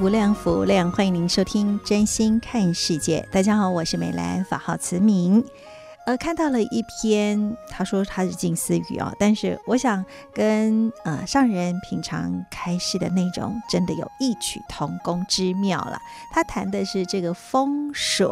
[0.00, 3.24] 无量，福量，欢迎您收听《真心看世界》。
[3.32, 5.44] 大家好，我是美兰，法号慈明。
[6.04, 15.98] 呃，看到了一篇，他说他是静思语哦，但是我想跟呃上人平常开示的内容真的有异曲同工之妙了。
[16.32, 18.26] 他谈的是这个风水，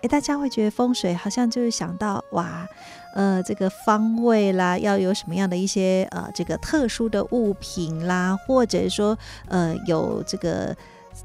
[0.00, 2.66] 诶，大家会觉得风水好像就是想到哇。
[3.14, 9.16] 呃，这个方位啦，要有什么样的一些呃，这个特殊的物品啦，或者说
[9.48, 10.74] 呃，有这个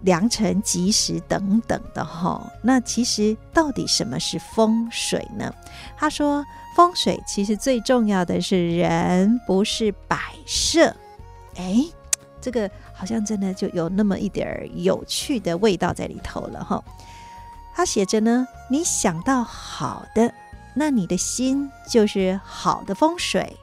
[0.01, 2.51] 良辰吉时等等的哈。
[2.61, 5.53] 那其实到底什么是风水呢？
[5.95, 6.43] 他说，
[6.75, 10.93] 风水其实最重要的是人，不是摆设。
[11.55, 11.83] 哎，
[12.41, 16.83] 这个好像真的就有那么一点儿有趣的味道在里头了哈。
[17.73, 20.33] 他写着呢，你想到好的。
[20.77, 23.57] 那你的心就是好的风水，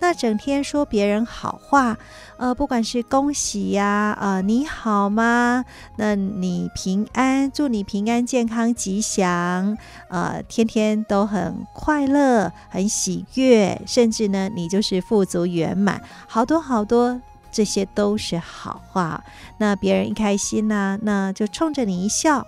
[0.00, 1.96] 那整天说别人好话，
[2.36, 5.64] 呃，不管是恭喜呀，啊、呃，你好吗？
[5.96, 9.78] 那你平安，祝你平安健康吉祥，
[10.10, 17.18] 呃，天天都很快乐，很喜悦，甚至呢，你就是富足圆满，好多好多，
[17.50, 19.24] 这些都是好话。
[19.56, 22.46] 那别人一开心呢，那就冲着你一笑，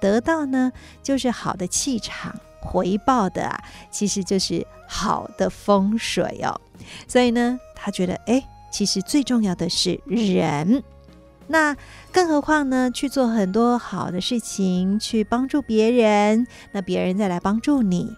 [0.00, 0.70] 得到呢
[1.02, 2.32] 就是好的气场。
[2.66, 6.60] 回报的啊，其实就是好的风水哦。
[7.08, 10.82] 所以呢，他觉得，哎，其实最重要的是人。
[11.48, 11.76] 那
[12.12, 18.12] 更何况呢，去做很多好的事情，去帮助别人，那别人再来帮助你，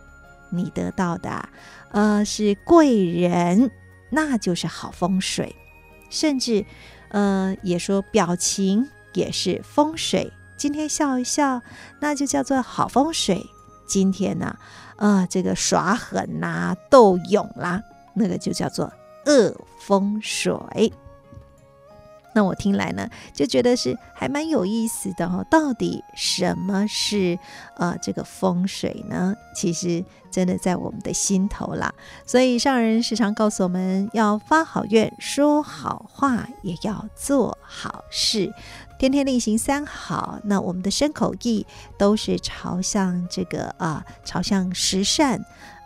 [0.51, 1.49] 你得到的，
[1.91, 3.71] 呃，是贵人，
[4.11, 5.55] 那就是好风水。
[6.09, 6.65] 甚至，
[7.11, 10.33] 呃，也说表情也是风水。
[10.57, 11.61] 今天笑一笑，
[12.01, 13.47] 那就叫做好风水。
[13.89, 14.59] 今天呢、啊，
[14.97, 17.83] 呃，这个耍狠呐、斗勇啦，
[18.15, 18.93] 那个就叫做
[19.27, 20.93] 恶风水。
[22.35, 27.37] 那我听来呢，就觉得是还蛮有意思的哈、到底什么是
[27.77, 29.35] 呃这个风水呢？
[29.57, 31.93] 其实真的在我们的心头啦。
[32.25, 38.53] 所以上人时常告诉我们要发好愿、说好话，也要做好事。
[38.99, 41.65] 天天例行三好，那我们的身口意
[41.97, 45.41] 都是朝向这个啊，朝向十善，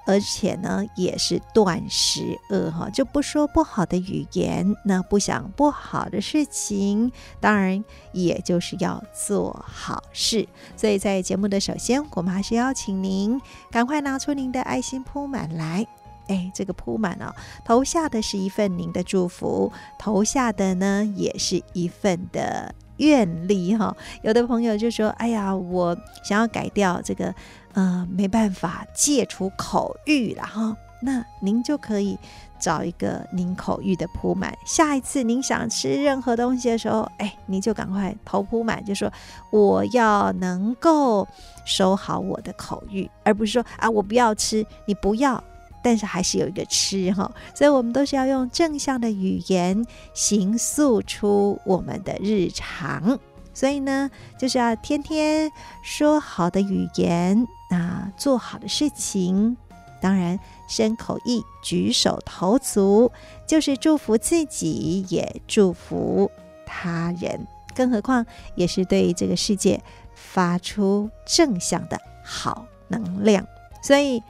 [0.06, 10.48] 而且呢，也是断十恶哈，就不说不好的语言，那不想不好的事情，当然也就是要做好事。
[10.74, 13.38] 所以在节目的首先，我们还是邀请您
[13.70, 15.86] 赶快拿出您的爱心铺满来，
[16.28, 22.74] 哎，这个铺满哦，投下的是一份您的祝福，投下的呢，也是一份的。
[23.02, 27.34] 愿力哈，有的朋友就说：“哎呀，我想要改掉这个，
[27.74, 32.16] 呃，没办法戒除口欲了哈。”那您就可以
[32.60, 34.56] 找一个您口欲的铺满。
[34.64, 39.12] 下一次您想吃任何东西的时候，哎，你就赶快头铺满，就说
[39.50, 41.26] 我要能够
[41.64, 45.42] 收好我的口欲，而不是说啊，我不要吃，你不要。
[45.82, 49.84] 但是还是有一个吃哈，所以我们都是要用正向的语言
[50.14, 53.18] 形塑出我们的日常。
[53.52, 55.50] 所以呢，就是要天天
[55.82, 59.56] 说好的语言，啊，做好的事情。
[60.00, 60.38] 当然，
[60.68, 63.10] 身口意举手投足，
[63.46, 66.30] 就是祝福自己，也祝福
[66.64, 67.46] 他人。
[67.74, 68.24] 更何况，
[68.54, 69.82] 也是对这个世界
[70.14, 73.44] 发出正向的好能量。
[73.82, 74.22] 所以。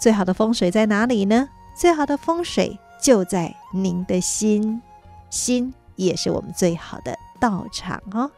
[0.00, 1.46] 最好的风水在哪里呢？
[1.76, 4.80] 最好的风水就在您的心，
[5.28, 8.30] 心也是我们最好的道场哦。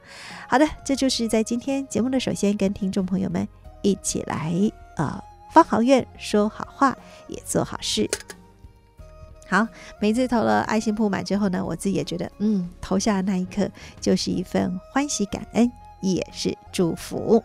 [0.49, 3.47] 好的，这就是在今天节目的首先跟听众朋友们
[3.81, 4.53] 一起来
[4.97, 5.23] 呃
[5.53, 6.99] 发好愿、说好话、
[7.29, 8.11] 也做好事。
[9.49, 9.69] 好，
[10.00, 13.70] 每次投了爱心铺满之后呢，我自己也觉得，嗯，投下的那一刻
[14.00, 15.70] 就是一份欢喜、感恩，
[16.00, 17.43] 也是祝福。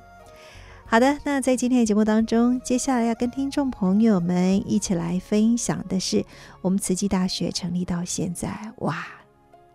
[0.90, 6.24] 好的，那在今天的节目当中，接下来要跟听众朋友们一起来分享的是，
[6.62, 9.06] 我们慈济大学成立到现在，哇，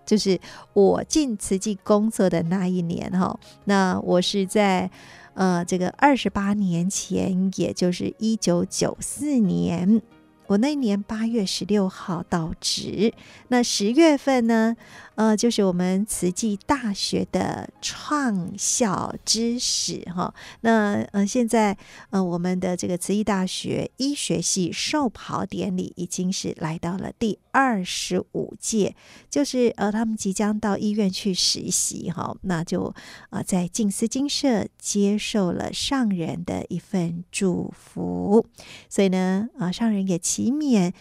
[0.07, 0.41] 就是
[0.73, 4.91] 我进慈济工作的那一年哈，那我是在
[5.35, 10.01] 呃这个二十八年前，也就是一九九四年。
[10.49, 13.15] 我那年八月十六号到职，
[13.49, 14.77] 那十月份呢，
[15.15, 20.35] 呃，就是我们慈济大学的创校之始哈。
[20.63, 21.77] 那呃，现在
[22.11, 28.95] 呃，我们的这个慈济大学医学系授袍典礼已经是来到了第二十五届，
[29.29, 32.37] 就是呃，他们即将到医院去实习哈。
[32.43, 32.95] 那就
[33.31, 38.47] 呃，在静思精舍接受了上人的一份祝福，
[38.89, 40.93] 所以呢，啊、上人也期勉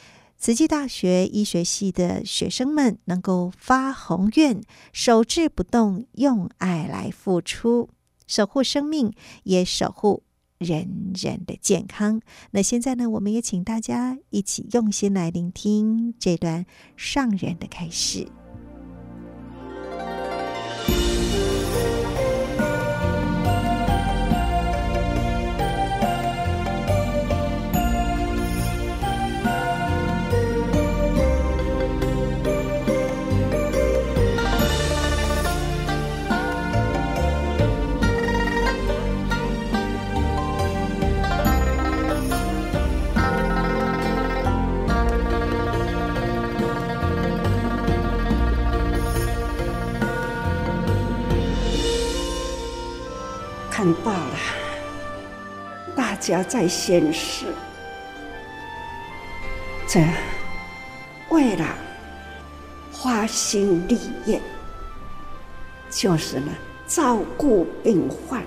[0.41, 4.59] 慈济大学医学系的学生们能够发宏愿，
[4.91, 7.89] 守志不动，用爱来付出，
[8.25, 10.23] 守护生命，也守护
[10.57, 12.19] 人人的健康。
[12.49, 16.65] 那现在呢，我们也请大家一起用心来聆听这段
[16.97, 18.27] 上人的开始。
[53.81, 54.37] 看到了，
[55.95, 57.47] 大家在宣誓，
[59.87, 59.99] 这
[61.29, 61.65] 为了
[62.91, 63.97] 花心立
[64.27, 64.39] 业，
[65.89, 66.51] 就是呢
[66.85, 68.43] 照顾病患，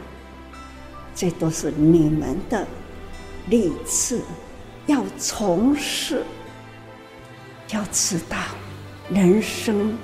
[1.17, 2.65] 这都是你们的
[3.49, 4.21] 立志，
[4.87, 6.25] 要从事，
[7.71, 8.37] 要知道
[9.11, 9.99] 人生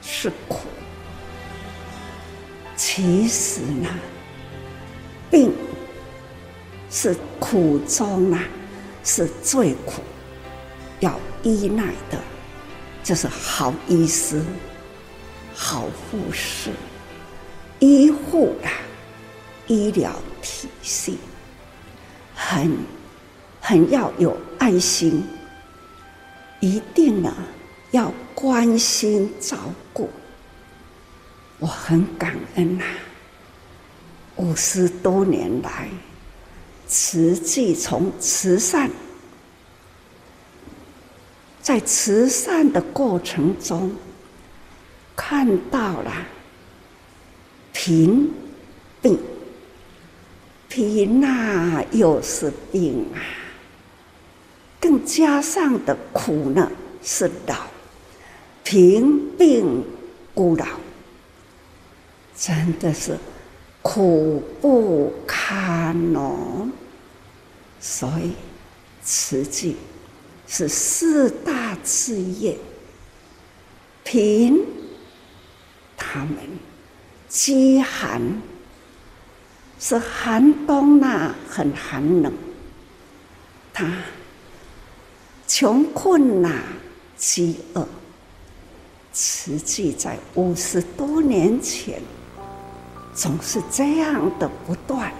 [0.00, 0.58] 是苦，
[2.76, 3.88] 其实呢。
[5.36, 5.52] 病
[6.90, 8.42] 是苦中啊，
[9.04, 10.00] 是最苦，
[11.00, 12.18] 要依赖的，
[13.04, 14.42] 就是好医师、
[15.54, 16.70] 好护士、
[17.80, 18.72] 医护啊，
[19.66, 20.10] 医疗
[20.40, 21.18] 体系
[22.34, 22.74] 很
[23.60, 25.22] 很要有爱心，
[26.60, 27.30] 一定呢
[27.90, 29.58] 要关心照
[29.92, 30.08] 顾，
[31.58, 32.84] 我很感恩呐、
[34.36, 35.88] 五十多年来，
[36.86, 38.90] 慈济从慈善，
[41.62, 43.94] 在慈善的过程中，
[45.16, 46.12] 看到了
[47.72, 48.30] 贫
[49.00, 49.18] 病，
[50.68, 53.18] 贫那又是病啊，
[54.78, 56.70] 更加上的苦呢
[57.02, 57.66] 是老，
[58.62, 59.82] 贫病
[60.34, 60.66] 孤老，
[62.36, 63.18] 真的是。
[63.88, 66.68] 苦不堪哦，
[67.80, 68.32] 所以
[69.00, 69.76] 慈济
[70.48, 72.58] 是四大志业。
[74.02, 74.60] 贫，
[75.96, 76.36] 他们
[77.28, 78.20] 饥寒，
[79.78, 82.32] 是寒冬呐，很寒冷。
[83.72, 83.88] 他
[85.46, 86.60] 穷困呐，
[87.16, 87.86] 饥饿。
[89.12, 92.02] 慈济在五十多年前。
[93.16, 95.10] 总是这样的不断，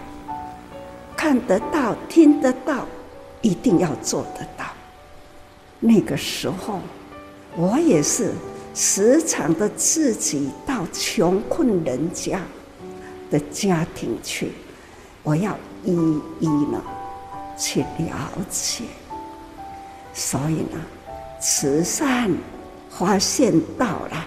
[1.16, 2.86] 看得到、听得到，
[3.40, 4.66] 一定要做得到。
[5.80, 6.80] 那个时候，
[7.56, 8.32] 我也是
[8.74, 12.42] 时常的自己到穷困人家
[13.30, 14.52] 的家庭去，
[15.22, 15.92] 我要一
[16.38, 16.82] 一呢
[17.56, 18.84] 去了解。
[20.12, 20.78] 所以呢，
[21.40, 22.30] 慈善
[22.90, 24.26] 发现到了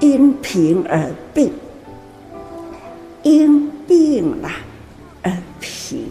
[0.00, 1.50] 因贫而病。
[3.24, 4.50] 因病了
[5.22, 6.10] 而贫，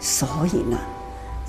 [0.00, 0.78] 所以呢，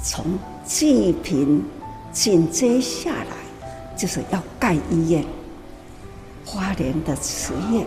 [0.04, 1.64] 从济贫
[2.12, 5.26] 紧接下来就是要盖医院。
[6.46, 7.86] 花莲的慈院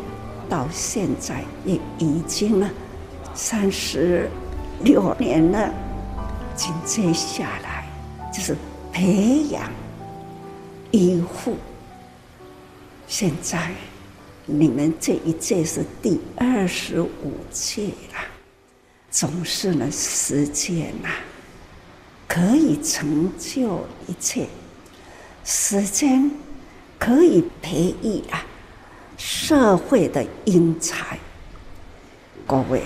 [0.48, 2.70] 到现在也已经了
[3.34, 4.30] 三十
[4.82, 5.70] 六年了，
[6.56, 7.86] 紧接下来
[8.32, 8.56] 就是
[8.90, 9.70] 培养
[10.90, 11.56] 医护。
[13.06, 13.70] 现在。
[14.46, 18.20] 你们这一届是第二十五届了，
[19.10, 21.08] 总是呢时间呐，
[22.28, 24.46] 可以成就一切，
[25.44, 26.30] 时间
[26.98, 28.44] 可以培育啊
[29.16, 31.18] 社会的英才。
[32.46, 32.82] 各位，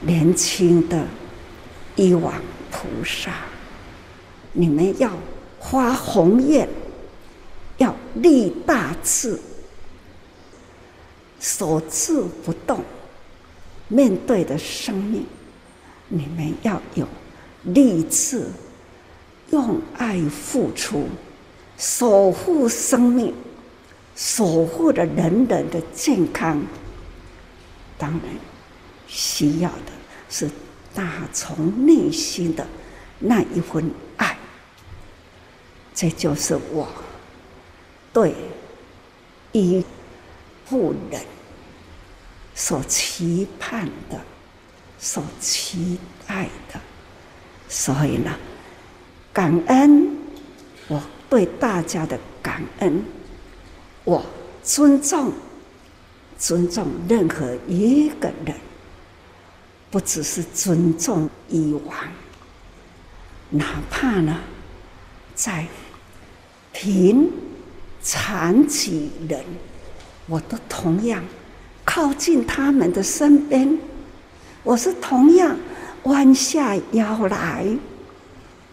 [0.00, 1.02] 年轻的
[1.94, 2.34] 医王
[2.70, 3.32] 菩萨，
[4.52, 5.10] 你们要
[5.58, 6.68] 发宏愿，
[7.78, 9.40] 要立大志，
[11.46, 12.82] 守志不动。
[13.86, 15.24] 面对的生命，
[16.08, 17.06] 你们要有
[17.62, 18.48] 立志，
[19.50, 21.06] 用爱付出，
[21.78, 23.32] 守护生命，
[24.16, 26.60] 守护着人人的健康。
[27.96, 28.22] 当然，
[29.06, 29.92] 需要的
[30.28, 30.50] 是
[30.92, 32.66] 打从内心的
[33.20, 34.36] 那一份爱。
[35.94, 36.88] 这就是我
[38.12, 38.34] 对
[39.52, 39.84] 医
[40.68, 41.20] 护人
[42.56, 44.20] 所期盼的、
[44.98, 46.80] 所期待的。
[47.68, 48.36] 所以呢，
[49.32, 50.16] 感恩
[50.88, 53.04] 我对大家的感恩，
[54.02, 54.26] 我
[54.64, 55.32] 尊重。
[56.38, 58.54] 尊重任何一个人，
[59.90, 61.96] 不只是尊重以往，
[63.48, 64.38] 哪怕呢，
[65.34, 65.66] 在
[66.74, 67.32] 贫
[68.02, 69.42] 残疾人，
[70.26, 71.24] 我都同样
[71.86, 73.78] 靠近他们的身边，
[74.62, 75.56] 我是同样
[76.02, 77.64] 弯下腰来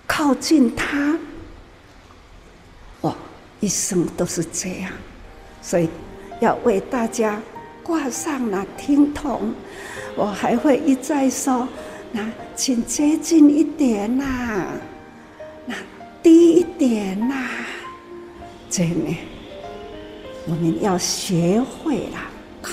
[0.05, 1.17] 靠近他，
[2.99, 3.15] 我
[3.61, 4.91] 一生都是这样，
[5.61, 5.87] 所以
[6.41, 7.39] 要为大家。
[7.85, 9.53] 挂上了听筒，
[10.15, 11.67] 我还会一再说：
[12.13, 14.67] 那请接近一点呐、
[15.65, 15.75] 那
[16.21, 17.49] 低一点呐、啊。
[18.69, 19.17] 这里
[20.47, 22.19] 我们要学会了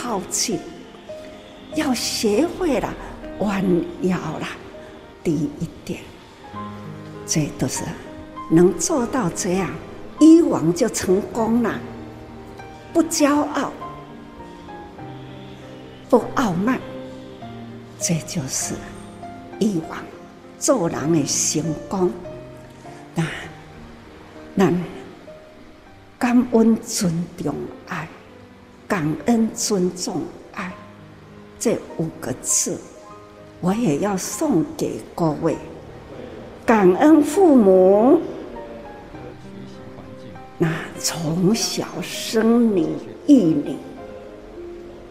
[0.00, 0.58] 靠近，
[1.74, 2.94] 要学会了
[3.40, 3.62] 弯
[4.02, 4.46] 腰了，
[5.22, 6.00] 低一点。
[7.26, 7.84] 这都是
[8.50, 9.70] 能做到这样，
[10.18, 11.78] 医王就成功了，
[12.94, 13.70] 不骄傲。
[16.08, 16.80] 不傲慢，
[18.00, 18.74] 这就是
[19.58, 19.98] 医王
[20.58, 22.10] 做人的成功。
[23.14, 23.26] 那
[24.54, 24.72] 那
[26.18, 27.54] 感恩、尊重、
[27.86, 28.08] 爱，
[28.90, 30.20] 感恩、尊重、
[30.52, 30.72] 爱
[31.60, 32.76] 这五个字，
[33.60, 35.56] 我也要送给各位。
[36.66, 38.20] 感恩父母，
[40.58, 40.68] 那
[40.98, 42.96] 从小生你
[43.28, 43.78] 育你。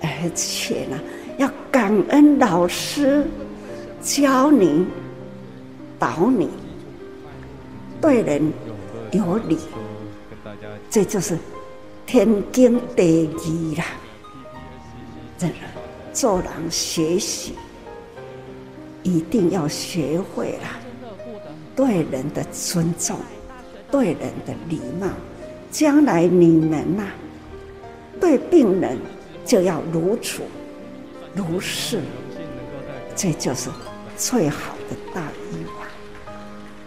[0.02, 1.00] 而且呢，
[1.38, 3.26] 要感恩老师
[4.02, 4.86] 教你、
[5.98, 6.50] 导你，
[8.02, 8.52] 对人
[9.14, 9.58] 有礼，
[10.90, 11.38] 这就是
[12.10, 13.86] 天经地义啦。
[15.38, 15.56] 真的，
[16.12, 17.54] 做人学习
[19.04, 20.70] 一定要学会了
[21.76, 23.16] 对人的尊重，
[23.92, 25.08] 对人的礼貌。
[25.70, 27.04] 将来你们呐，
[28.20, 28.98] 对病人。
[29.46, 30.44] 就要如处
[31.34, 32.02] 如是，
[33.16, 33.68] 这就是
[34.16, 35.88] 最好的大医王。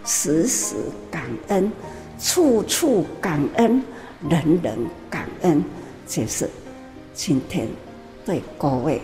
[0.05, 0.75] 时时
[1.11, 1.69] 感恩，
[2.17, 3.83] 处处感恩，
[4.29, 4.77] 人人
[5.09, 5.63] 感恩，
[6.07, 6.49] 这是
[7.13, 7.67] 今天
[8.25, 9.01] 对各位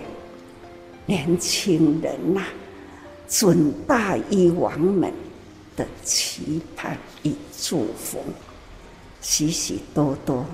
[1.06, 2.44] 年轻人呐、
[3.28, 5.12] 准大医王们
[5.76, 8.24] 的期盼与祝福。
[9.22, 10.46] 许许多多，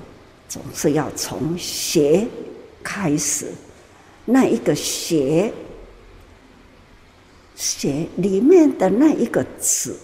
[0.47, 2.27] 总是要从学。
[2.87, 3.51] 开始，
[4.25, 5.51] 那一个学，
[7.55, 9.97] 学里面的那一个字，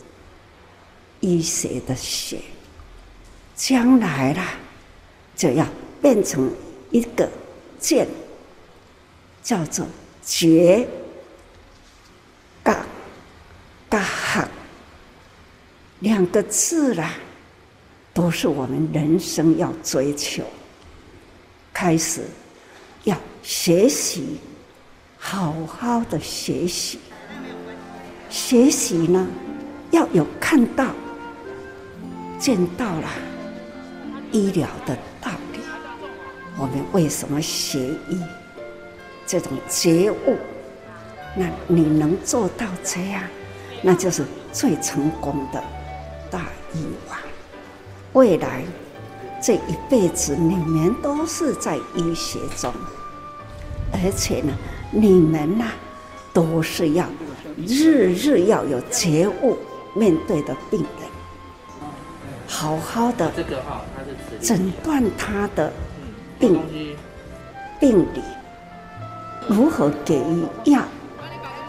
[1.19, 2.39] 医学的学，
[3.63, 4.55] 将来啦，
[5.35, 5.63] 就要
[6.01, 6.51] 变成
[6.89, 7.29] 一个
[7.77, 8.07] 剑，
[9.43, 9.85] 叫做
[10.25, 10.87] 觉、
[12.65, 12.75] 觉、
[13.87, 14.47] 觉行，
[15.99, 17.13] 两个字啦，
[18.15, 20.43] 都是我们人生要追求。
[21.71, 22.21] 开始。
[23.03, 24.39] 要学习，
[25.19, 26.99] 好好的学习。
[28.27, 29.27] 学习呢，
[29.91, 30.93] 要有看到、
[32.39, 33.09] 见到了
[34.31, 35.59] 医疗的道理。
[36.57, 38.21] 我们为什么学医？
[39.25, 40.37] 这种觉悟，
[41.35, 43.23] 那你能做到这样，
[43.81, 45.63] 那就是最成功的
[46.29, 46.41] 大
[46.73, 47.17] 医王。
[48.13, 48.63] 未来。
[49.43, 52.71] 这一辈子，你们都是在医学中，
[53.91, 54.53] 而且呢，
[54.91, 55.71] 你们呐，
[56.31, 57.07] 都是要
[57.57, 59.57] 日日要有觉悟，
[59.95, 61.09] 面对的病人，
[62.47, 63.81] 好好的这个哈
[64.41, 65.71] 诊断他的
[66.39, 66.59] 病
[67.79, 68.21] 病理，
[69.47, 70.83] 如何给予药，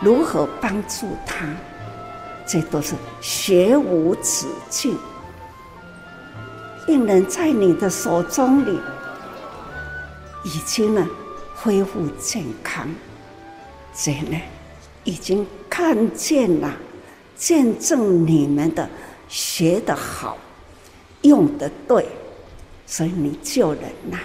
[0.00, 1.46] 如何帮助他，
[2.46, 4.96] 这都是学无止境。
[6.86, 8.80] 病人在你的手中里，
[10.44, 11.06] 已经呢
[11.54, 12.88] 恢复健康，
[13.94, 14.40] 这呢
[15.04, 16.74] 已经看见了，
[17.36, 18.88] 见证你们的
[19.28, 20.36] 学得好，
[21.22, 22.06] 用得对，
[22.92, 24.18] 所以你救人呐。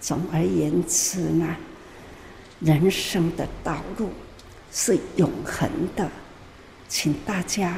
[0.00, 1.56] 总而言之呢，
[2.58, 4.10] 人生的道路
[4.72, 6.10] 是永恒的，
[6.88, 7.76] 请大家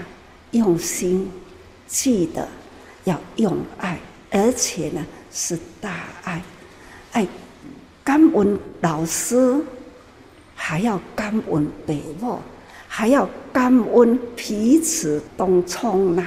[0.52, 1.30] 用心
[1.87, 2.49] 记得
[3.04, 6.42] 要用爱，而且呢是大爱，
[7.12, 7.26] 爱
[8.02, 9.62] 感恩老师。
[10.54, 12.38] 还要感恩父母，
[12.88, 16.25] 还要感恩彼此东冲呐，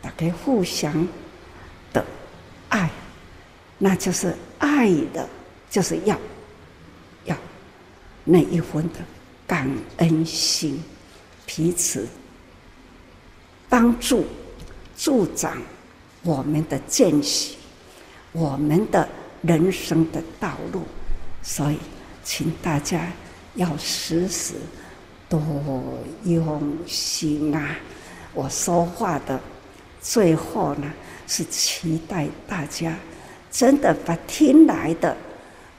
[0.00, 1.08] 大家互相
[2.76, 2.90] 爱，
[3.78, 5.28] 那就是爱的，
[5.70, 6.18] 就是要
[7.24, 7.36] 要
[8.24, 8.98] 那一份的
[9.46, 10.82] 感恩心，
[11.46, 12.06] 彼此
[13.68, 14.26] 帮助
[14.96, 15.56] 助长
[16.22, 17.56] 我们的见习，
[18.32, 19.08] 我们的
[19.42, 20.82] 人生的道路，
[21.42, 21.78] 所以。
[22.28, 23.06] 请大家
[23.54, 24.54] 要时时
[25.28, 25.40] 多
[26.24, 27.76] 用心啊！
[28.34, 29.40] 我说话的
[30.02, 30.92] 最后呢，
[31.26, 32.96] 是期待大家
[33.50, 35.16] 真的把听来的、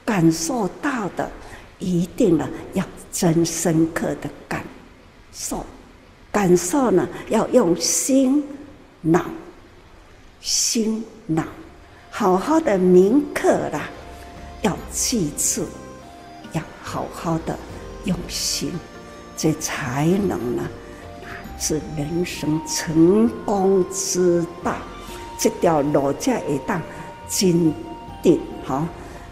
[0.04, 1.30] 感受到的，
[1.78, 4.64] 一定呢要真深刻的感
[5.32, 5.64] 受。
[6.30, 8.44] 感受呢要用心
[9.00, 9.24] 脑、
[10.40, 11.42] 心脑
[12.10, 13.88] 好好的铭刻啦，
[14.62, 15.66] 要记住。
[16.52, 17.56] 要好好的
[18.04, 18.72] 用心，
[19.36, 20.66] 这才能呢，
[21.58, 24.74] 是人生成功之道。
[25.38, 26.82] 这条路才会当
[27.28, 27.72] 坚
[28.20, 28.86] 定哈，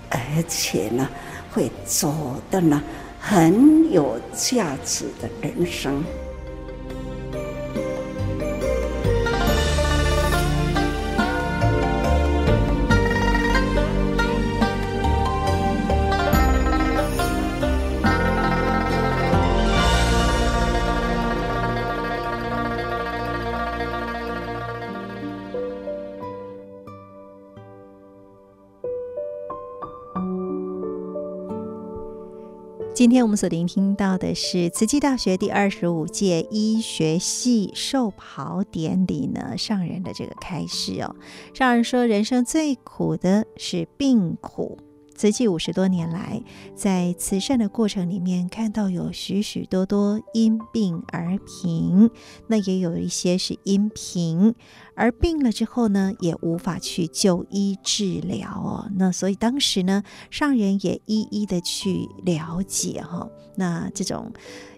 [0.08, 1.08] 而且呢，
[1.52, 2.80] 会走的呢
[3.20, 6.04] 很有价值的人生。
[32.96, 41.14] 今天我们所聆听到的是慈济大学第二十五届医学系授袍典礼呢，上人的这个开示哦。
[41.52, 44.78] 上人说，人生最苦的是病苦。
[45.16, 46.42] 慈济五十多年来，
[46.74, 52.10] 在慈善的过程里面，看到有许许多多因病而贫，
[52.48, 54.54] 那也有一些是因贫
[54.94, 58.90] 而病了之后呢，也无法去就医治疗哦。
[58.96, 63.30] 那所以当时呢，上人也一一的去了解哈、哦。
[63.56, 64.32] 那这种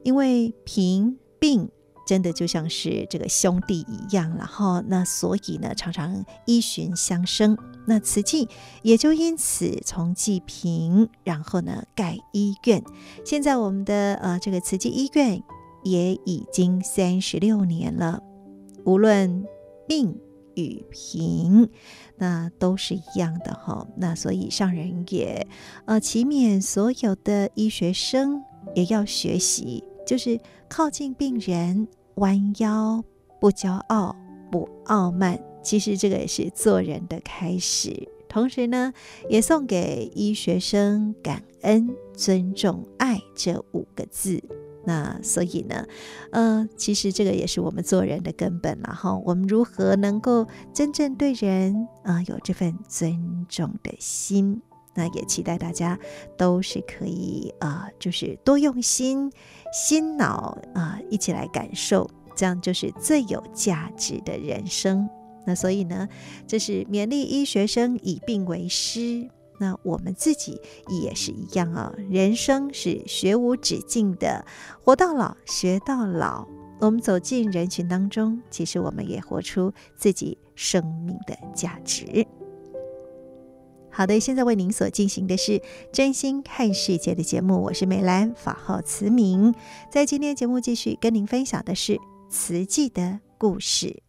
[0.04, 1.68] 因为贫病。
[2.06, 7.54] 真的就像是这个兄弟一样，然后那所以呢，常常依循相生。
[7.88, 8.48] 那慈济
[8.82, 12.84] 也就因此从济贫，然后呢盖医院。
[13.24, 15.42] 现在我们的呃这个慈济医院
[15.82, 18.22] 也已经三十六年了。
[18.84, 19.44] 无论
[19.86, 20.16] 病
[20.54, 21.68] 与贫，
[22.16, 23.86] 那都是一样的哈。
[23.96, 25.46] 那所以上人也
[25.86, 31.88] 呃祈勉所有的医学生也要学习，就是靠近病人。
[32.18, 33.04] 弯腰
[33.40, 34.16] 不骄傲，
[34.50, 38.08] 不傲慢，其实这个也是做人的开始。
[38.28, 38.92] 同时呢，
[39.30, 44.42] 也送给医学生感恩、尊重、爱这五个字。
[44.84, 45.86] 那所以呢，
[46.32, 48.78] 呃，其实这个也是我们做人的根本。
[48.84, 54.60] 然后我们如何能够真正对人啊、有这份尊重的心？
[54.94, 55.98] 那也期待大家
[56.36, 59.30] 都是可以啊、就是多用心。
[59.72, 65.08] 心脑啊，一起来感受，这样就是最有价值的人生。
[65.48, 66.06] 那所以呢，
[66.46, 69.26] 这是勉励医学生以病为师。
[69.58, 70.60] 那我们自己
[71.02, 74.44] 也是一样啊，人生是学无止境的，
[74.84, 76.46] 活到老学到老。
[76.80, 82.26] 我们走进人群当中，其实我们也活出自己生命的价值。
[83.90, 85.60] 好的，现在为您所进行的是
[85.92, 89.52] 真心看世界的节目，我是美兰，法号慈明。
[89.90, 91.98] 在今天节目继续跟您分享的是
[92.30, 94.02] 慈济的故事。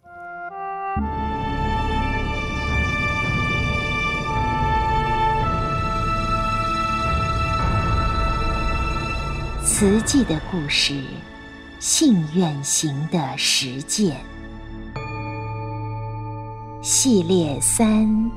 [9.71, 10.93] 慈济的故事，
[11.79, 14.17] 信愿行的实践
[16.81, 18.29] 系列三。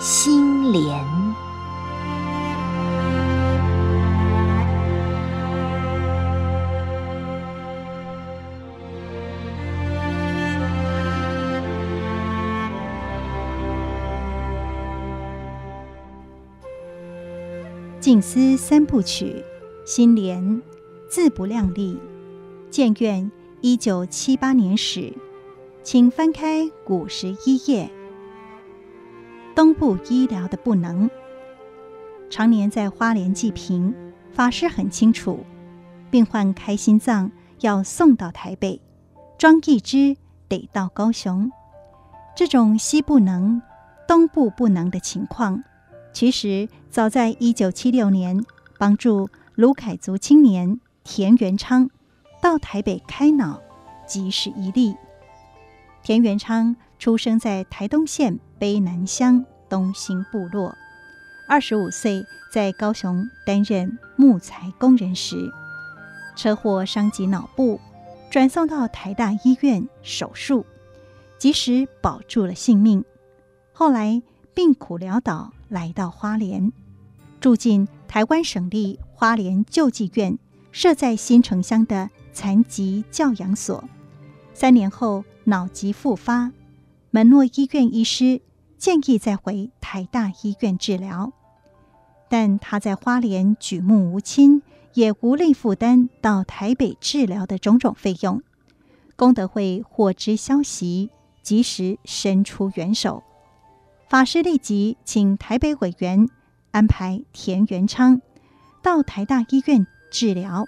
[0.00, 0.98] 心莲，
[18.00, 19.44] 静思三部曲，
[19.94, 20.62] 心莲
[21.06, 21.98] 自不量力。
[22.70, 25.12] 建院一九七八年始，
[25.82, 27.90] 请翻开五十一页。
[29.54, 31.10] 东部医疗的不能，
[32.30, 33.94] 常年在花莲济贫，
[34.32, 35.44] 法师很清楚，
[36.10, 38.80] 病患开心脏要送到台北，
[39.36, 40.16] 装一只
[40.48, 41.52] 得到高雄。
[42.34, 43.60] 这种西不能、
[44.08, 45.62] 东部不能的情况，
[46.14, 48.42] 其实早在一九七六年，
[48.78, 51.90] 帮助卢凯族青年田元昌
[52.40, 53.60] 到台北开脑，
[54.06, 54.96] 即是一例。
[56.02, 60.74] 田元昌出生在台东县卑南乡东兴部落，
[61.46, 65.52] 二十五岁在高雄担任木材工人时，
[66.34, 67.78] 车祸伤及脑部，
[68.30, 70.64] 转送到台大医院手术。
[71.38, 73.04] 及时保住了性命。
[73.72, 74.22] 后来
[74.54, 76.72] 病苦潦倒，来到花莲，
[77.42, 80.38] 住进台湾省立花莲救济院
[80.70, 83.82] 设在新城乡的残疾教养所。
[84.54, 86.52] 三年后脑疾复发，
[87.10, 88.40] 门诺医院医师
[88.78, 91.32] 建议再回台大医院治疗，
[92.30, 94.62] 但他在花莲举目无亲，
[94.94, 98.40] 也无力负担到台北治疗的种种费用。
[99.16, 101.10] 功德会获知消息。
[101.42, 103.24] 及时伸出援手，
[104.08, 106.28] 法师立即请台北委员
[106.72, 108.20] 安排田元昌
[108.82, 110.66] 到台大医院治疗。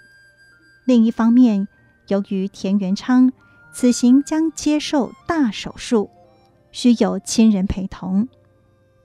[0.84, 1.66] 另一方面，
[2.08, 3.32] 由于田元昌
[3.72, 6.10] 此行将接受大手术，
[6.70, 8.28] 需有亲人陪同，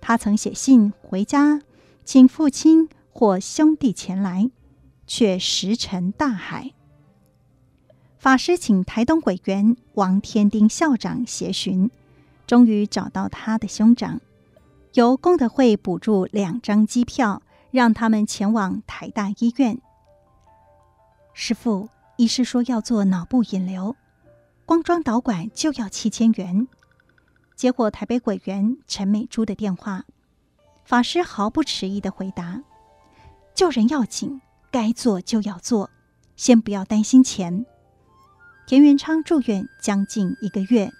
[0.02, 1.62] 他曾写信回家，
[2.04, 4.52] 请父亲或兄弟前来，
[5.08, 6.74] 却石沉大海。
[8.18, 11.90] 法师请台东鬼园王天丁校长协寻，
[12.46, 14.20] 终于找到他的兄长，
[14.94, 19.80] 由功德会补助两张机票，让他们前往台大医院。
[21.34, 23.96] 师父，医师说要做脑部引流，
[24.66, 26.68] 光装导管就要七千元。
[27.56, 30.06] 接获台北委员陈美珠的电话，
[30.84, 32.64] 法师毫不迟疑地回答
[33.54, 35.92] ：“救人要紧，该做就要做，
[36.36, 37.66] 先不要担心钱。”
[38.66, 40.92] 田元昌住院将近一个月，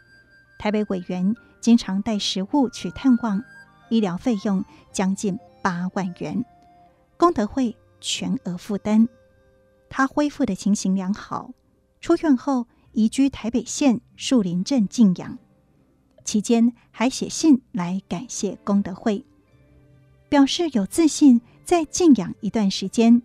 [0.60, 3.44] 台北委员经常带食物去探望，
[3.90, 6.46] 医疗费用将近八万元，
[7.18, 9.08] 功德会全额负担。
[9.90, 11.52] 他恢复的情形良好，
[12.00, 15.38] 出院后移居台北县树林镇静养，
[16.24, 19.26] 期间还写信来感谢功德会，
[20.30, 23.22] 表示有自信在静养一段时间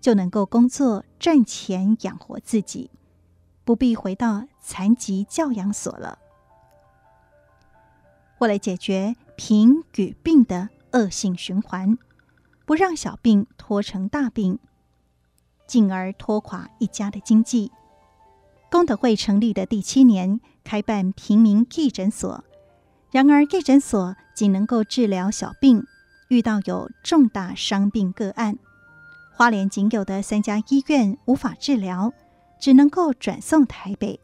[0.00, 2.90] 就能够工作赚钱养活自己。
[3.64, 6.18] 不必回到残疾教养所了。
[8.42, 11.96] 为了解决贫与病的恶性循环，
[12.66, 14.58] 不让小病拖成大病，
[15.64, 17.70] 进而拖垮一家的经济，
[18.68, 22.42] 功德会成立的第七年开办平民义诊所。
[23.12, 25.86] 然而，义诊所仅能够治疗小病，
[26.26, 28.58] 遇到有重大伤病个案，
[29.36, 32.12] 花莲仅有的三家医院无法治疗。
[32.60, 34.20] 只能够转送台北，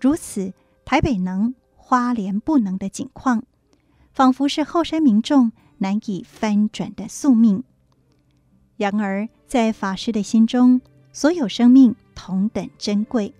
[0.00, 0.54] 如此
[0.86, 1.54] 台北能，
[1.88, 3.44] 花莲不能的景况，
[4.12, 7.64] 仿佛是后山民众难以翻转的宿命。
[8.76, 10.82] 然而，在法师的心中，
[11.14, 13.32] 所有生命同等珍贵。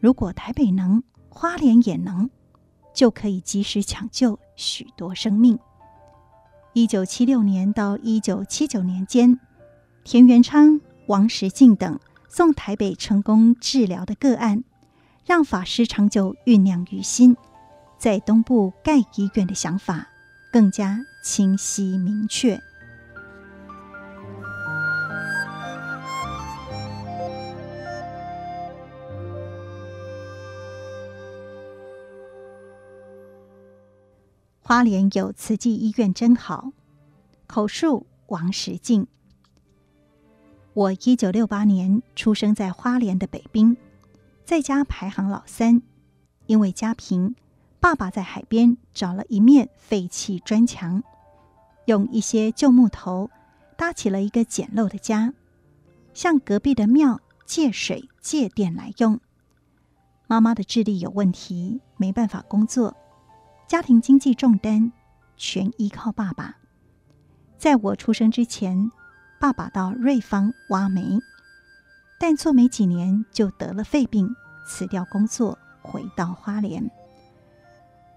[0.00, 2.30] 如果台北能，花莲也能，
[2.94, 5.58] 就可以及时抢救许多生命。
[6.72, 9.38] 一九七六年到一九七九年间，
[10.04, 12.00] 田元昌、王石进等。
[12.30, 14.64] 送台北成功治疗的个案，
[15.26, 17.36] 让法师长久酝酿于心，
[17.98, 20.06] 在东部盖医院的想法
[20.52, 22.56] 更加清晰明确。
[34.62, 36.70] 花莲有慈济医院真好，
[37.48, 39.08] 口述王石敬。
[40.72, 43.76] 我一九六八年出生在花莲的北滨，
[44.46, 45.82] 在家排行老三。
[46.46, 47.34] 因为家贫，
[47.80, 51.02] 爸爸在海边找了一面废弃砖墙，
[51.86, 53.28] 用一些旧木头
[53.76, 55.34] 搭起了一个简陋的家，
[56.14, 59.18] 向隔壁的庙借水借电来用。
[60.28, 62.96] 妈妈的智力有问题，没办法工作，
[63.66, 64.92] 家庭经济重担
[65.36, 66.56] 全依靠爸爸。
[67.58, 68.92] 在我出生之前。
[69.38, 71.20] 爸爸到瑞芳挖煤，
[72.18, 74.34] 但做没几年就得了肺病，
[74.66, 76.90] 辞掉工作，回到花莲。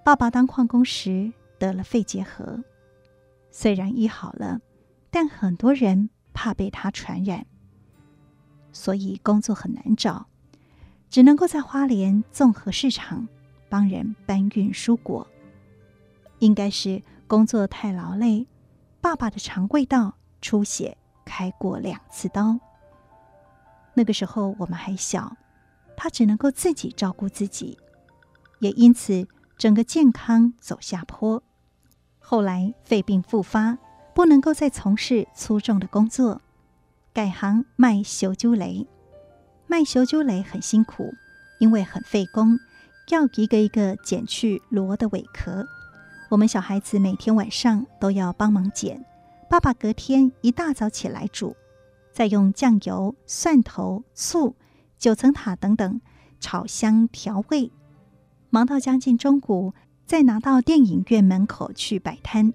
[0.03, 2.63] 爸爸当矿工时得了肺结核，
[3.51, 4.61] 虽然医好了，
[5.11, 7.45] 但很多人怕被他传染。
[8.71, 10.27] 所以工作很难找，
[11.09, 13.27] 只能够在花莲综合市场
[13.67, 15.27] 帮人搬运蔬果。
[16.39, 18.47] 应该是工作太劳累，
[19.01, 22.57] 爸爸的肠胃道出血，开过两次刀。
[23.93, 25.35] 那个时候我们还小，
[25.97, 27.77] 他只能够自己照顾自己，
[28.59, 31.43] 也因此整个健康走下坡。
[32.19, 33.77] 后来肺病复发，
[34.13, 36.41] 不能够再从事粗重的工作，
[37.13, 38.87] 改行卖烧酒螺。
[39.67, 41.13] 卖烧酒螺很辛苦，
[41.59, 42.57] 因为很费工，
[43.09, 45.67] 要一个一个剪去螺的尾壳。
[46.29, 49.03] 我们小孩子每天晚上都要帮忙剪，
[49.49, 51.55] 爸爸隔天一大早起来煮，
[52.19, 54.53] 再用酱油、蒜头、醋、
[54.97, 56.01] 九层塔等等
[56.41, 57.71] 炒香调味，
[58.49, 59.73] 忙到将近中午，
[60.05, 62.51] 再拿到电影院门口去摆摊。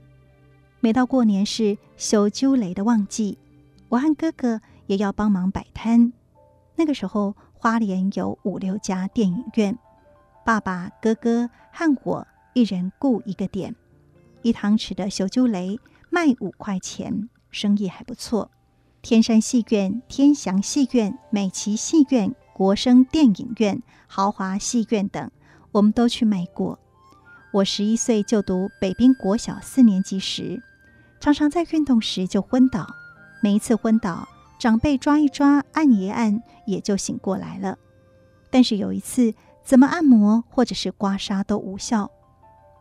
[0.81, 3.39] 每到过年是烧酒螺的旺季，
[3.89, 6.13] 我和哥哥也要帮忙摆摊。
[6.77, 9.79] 那个时候，花莲有五六家电影院，
[10.45, 12.27] 爸爸、哥哥和我。
[12.53, 13.75] 一人雇一个点，
[14.43, 15.59] 一汤匙的烧酒螺
[16.11, 18.51] 卖五块钱，生意还不错。
[19.05, 25.31] 天山戏院、天祥戏院、美琪戏院、国生电影院、豪华戏院等，
[25.73, 26.79] 我们都去卖过。
[27.53, 30.63] 我十一岁就读北滨国小四年级时，
[31.21, 32.87] 常常在运动时就昏倒。
[33.43, 34.27] 每一次昏倒，
[34.59, 37.77] 长辈抓一抓、按一按，也就醒过来了。
[38.51, 42.11] 但是有一次，怎么按摩或者是刮痧都无效。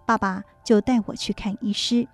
[0.05, 2.07] 爸爸就带我去看医师。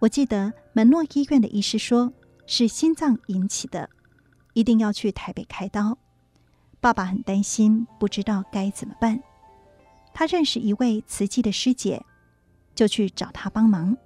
[0.00, 2.12] 我记得门诺医院的医师说，
[2.54, 3.88] 是心脏引起的，
[4.52, 5.96] 一定要去台北开刀。
[6.82, 9.22] 爸爸很担心，不知道该怎么办。
[10.12, 12.04] 他认识一位慈济的师姐，
[12.74, 13.96] 就去找她帮忙。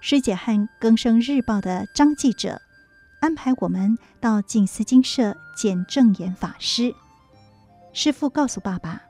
[0.00, 2.60] 师姐和更生日报的张记者
[3.20, 6.92] 安排我们到静思精舍见证严法师。
[7.92, 9.00] 师父告诉爸爸，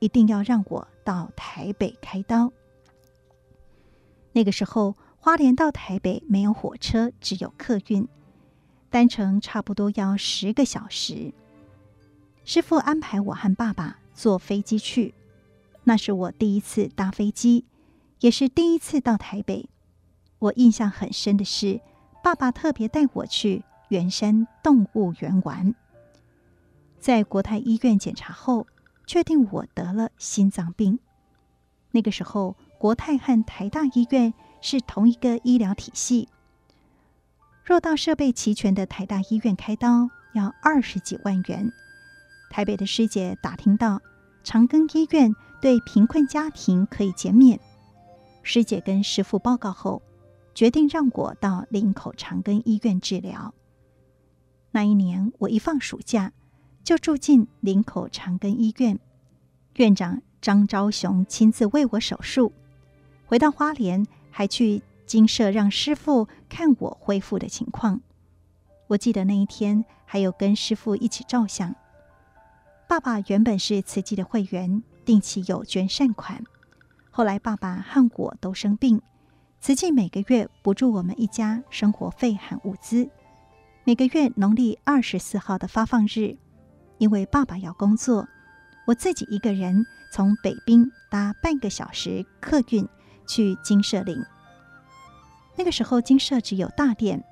[0.00, 2.52] 一定要让我到台北开刀。
[4.32, 4.96] 那个时候，
[5.28, 8.08] 花莲到台北没有火车，只有客运，
[8.88, 11.34] 单程差不多要十个小时。
[12.46, 15.12] 师傅安排我和爸爸坐飞机去，
[15.84, 17.66] 那是我第一次搭飞机，
[18.20, 19.68] 也是第一次到台北。
[20.38, 21.82] 我印象很深的是，
[22.24, 25.74] 爸爸特别带我去圆山动物园玩。
[26.98, 28.66] 在国泰医院检查后，
[29.06, 30.98] 确定我得了心脏病。
[31.90, 32.56] 那个时候。
[32.78, 36.28] 国泰和台大医院是同一个医疗体系。
[37.64, 41.70] 若到设备齐全的台大医院开刀，要二十几万元。
[42.50, 44.00] 台北的师姐打听到
[44.42, 47.60] 长庚医院对贫困家庭可以减免，
[48.42, 50.00] 师姐跟师父报告后，
[50.54, 53.52] 决定让我到林口长庚医院治疗。
[54.70, 56.32] 那一年我一放暑假，
[56.82, 58.98] 就住进林口长庚医院，
[59.76, 62.52] 院长张昭雄亲自为我手术。
[63.26, 64.06] 回到花莲，
[64.38, 68.00] 还去精舍让师傅看我恢复的情况。
[68.86, 71.74] 我记得那一天还有跟师傅一起照相。
[72.86, 76.44] 爸爸原本是慈济的会员，定期有捐善款。
[77.10, 79.02] 后来爸爸和我都生病，
[79.60, 83.10] 慈济每个月补助我们一家生活费和物资。
[83.82, 86.36] 每个月农历二十四号的发放日，
[86.98, 88.28] 因为爸爸要工作，
[88.86, 92.88] 我自己一个人从北滨搭半个小时客运。
[93.28, 94.24] 去精舍领。
[95.54, 97.22] 那个时候，精舍只有大殿，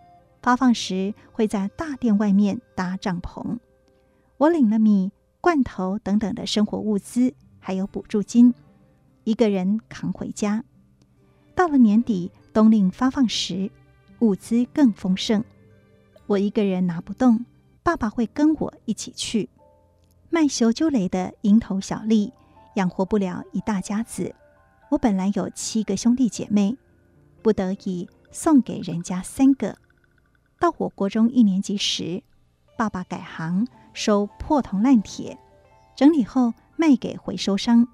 [0.43, 3.59] 发放时会在大殿外面搭帐篷。
[4.37, 8.55] 我领了米、罐头等等的生活物资，还有补助金，
[9.25, 10.63] 一个人扛回家。
[11.55, 13.71] 到了年底冬令发放时，
[14.19, 15.43] 物资更丰盛，
[16.27, 17.47] 我一个人拿不动，
[17.83, 19.49] 爸爸会跟我一起去。
[20.29, 22.33] 卖烧酒螺的蝇头小利，
[22.75, 24.35] 养活不了一大家子。
[24.91, 26.77] 我本来有七个兄弟姐妹，
[27.43, 29.77] 不得已送给人家三个。
[30.61, 32.23] 到我国中一年级时，
[32.79, 35.39] 爸爸改行收破铜烂铁，
[35.97, 37.89] 整理后卖给回收商。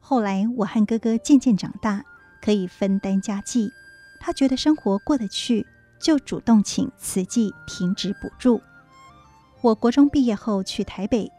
[0.00, 2.04] 后来我和哥哥渐渐长大，
[2.42, 3.70] 可以分担家计，
[4.18, 5.64] 他觉得生活过得去，
[6.00, 8.60] 就主动请慈济停止补助。
[9.60, 11.30] 我国中毕业后去台北，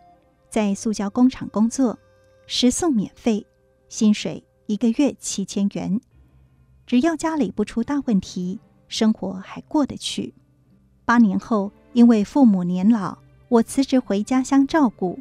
[0.49, 1.99] 在塑胶工厂工作，
[2.47, 3.45] 食宿免费，
[3.89, 4.45] 薪水。
[4.73, 6.01] 一个月七千元，
[6.87, 10.33] 只要家里不出大问题，生活还过得去。
[11.05, 15.19] 八年后，因为父母年老，我辞职回家乡照顾。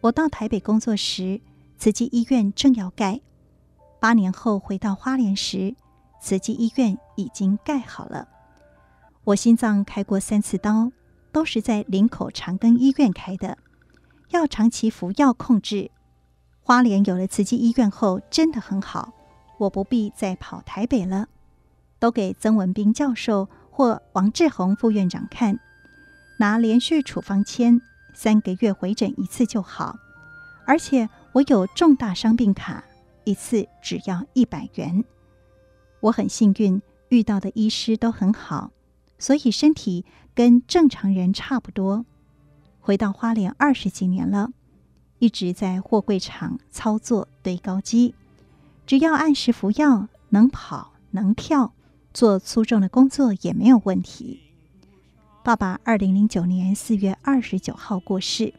[0.00, 1.40] 我到台北工作时，
[1.76, 3.20] 慈济医院正要盖。
[4.00, 5.76] 八年后回到花莲时，
[6.20, 8.26] 慈济医院已经盖好了。
[9.22, 10.90] 我心脏开过三次刀，
[11.30, 13.58] 都是在林口长庚医院开的，
[14.30, 15.92] 要长期服药控制。
[16.68, 19.14] 花莲有了慈济医院后，真的很好，
[19.56, 21.26] 我不必再跑台北了，
[21.98, 25.58] 都给曾文彬教授或王志宏副院长看，
[26.38, 27.80] 拿连续处方签，
[28.12, 29.96] 三个月回诊一次就好，
[30.66, 32.84] 而且我有重大伤病卡，
[33.24, 35.02] 一次只要一百元。
[36.00, 38.72] 我很幸运，遇到的医师都很好，
[39.18, 40.04] 所以身体
[40.34, 42.04] 跟正常人差不多。
[42.78, 44.50] 回到花莲二十几年了。
[45.18, 48.14] 一直在货柜场操作堆高机，
[48.86, 51.72] 只要按时服药，能跑能跳，
[52.14, 54.40] 做粗重的工作也没有问题。
[55.42, 58.52] 爸爸二零零九年四月二十九号过世，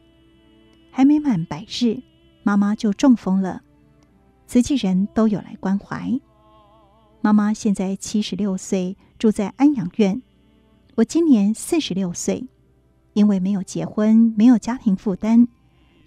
[0.90, 2.02] 还没满百日，
[2.42, 3.62] 妈妈就中风了。
[4.46, 6.20] 慈济人都有来关怀。
[7.20, 10.20] 妈妈现在七十六岁，住在安养院。
[10.96, 12.48] 我今年四十六岁，
[13.12, 15.46] 因为没有结婚，没有家庭负担。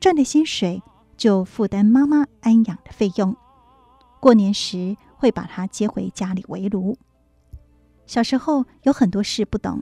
[0.04, 0.84] 赚的薪水
[1.16, 3.38] 就负担妈妈安养的费用，
[4.20, 6.98] 过年时会把她接回家里围炉。
[8.06, 9.82] 小时候有很多事不懂，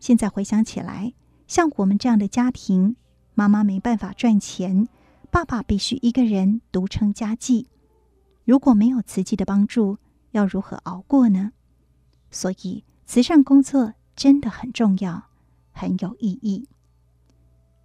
[0.00, 1.12] 现在回想起来，
[1.46, 2.96] 像我们这样的家庭，
[3.34, 4.88] 妈妈没办法赚钱，
[5.30, 7.68] 爸爸必须一个人独撑家计。
[8.46, 9.98] 如果没有慈济的帮助，
[10.30, 11.52] 要如何熬过呢？
[12.30, 15.24] 所以慈善工作真的很重要，
[15.72, 16.66] 很有意义。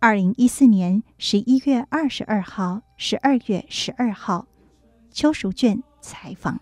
[0.03, 4.45] 二零一四年十一月二十二号、十二月十二号，
[5.09, 6.59] 邱淑娟采访。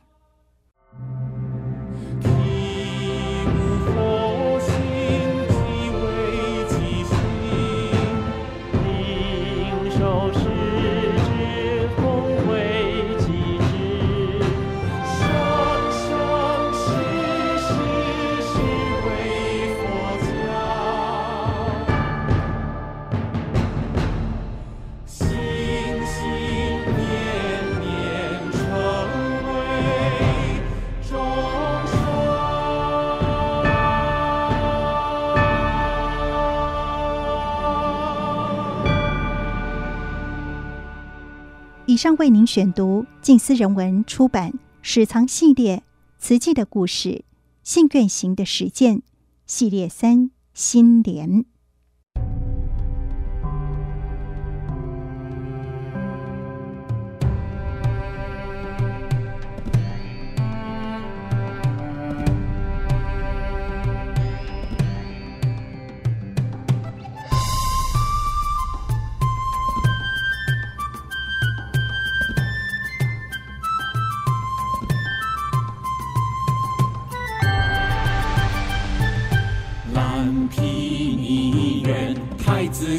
[42.01, 45.77] 上为您选读静思人文出版《史藏系列》
[46.17, 47.23] 瓷器的故事，
[47.61, 49.03] 信愿行的实践
[49.45, 51.45] 系列三心莲。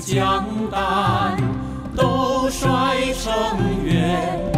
[0.01, 1.37] 将胆
[1.97, 3.33] 都率成
[3.85, 4.52] 愿，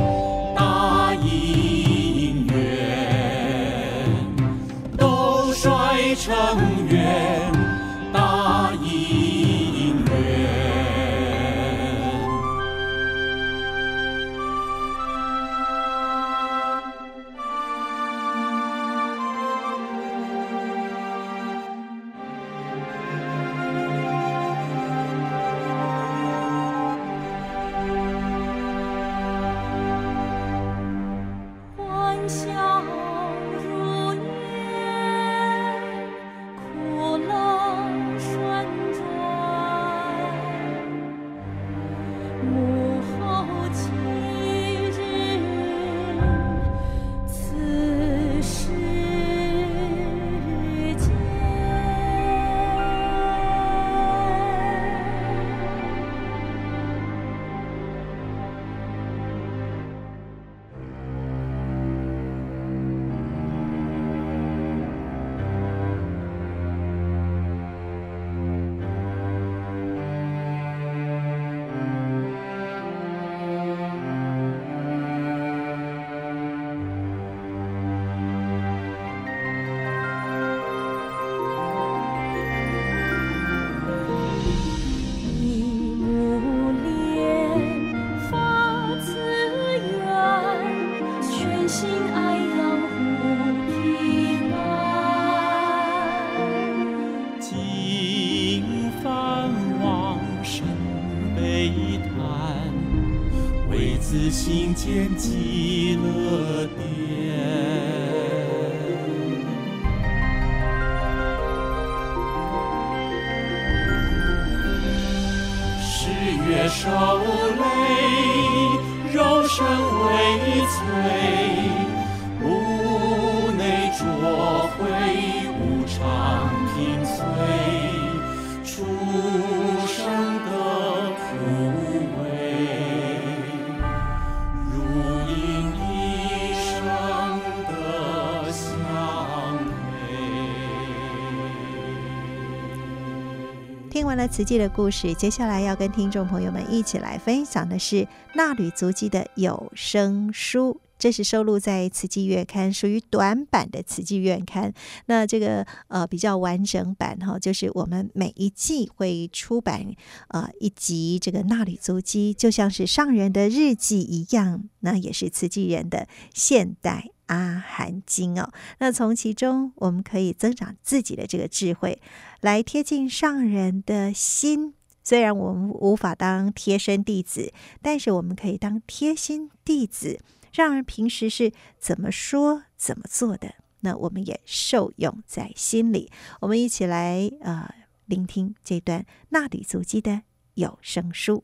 [144.15, 148.07] 完了慈济的故事，接下来要跟听众朋友们一起来分享的是
[148.37, 150.81] 纳履足迹的有声书。
[150.97, 154.71] 这是收录在《慈济月刊》，属于短版的《慈济月刊》。
[155.07, 159.85] 那这个呃比较完整版哈，就是我们每一季会出版
[160.29, 164.69] 呃一集这个纳履足迹，就像是上人的日记一样。
[164.79, 168.51] 那也是慈济人的现代阿含经哦。
[168.79, 172.01] 那从其中我们可以增长自己的这个智慧，
[172.41, 174.75] 来贴近上人的心。
[175.03, 177.53] 虽然我们无法当贴身弟子，
[177.83, 180.21] 但是我们可以当贴心弟子。
[180.53, 186.11] 让人平时是怎么说、怎么做的，那我们也受用在心里。
[186.41, 187.69] 我们一起来呃
[188.07, 190.23] 聆听这段纳履足迹的
[190.55, 191.43] 有声书。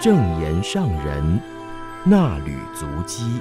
[0.00, 1.40] 正言上人
[2.06, 3.40] 衲履足迹。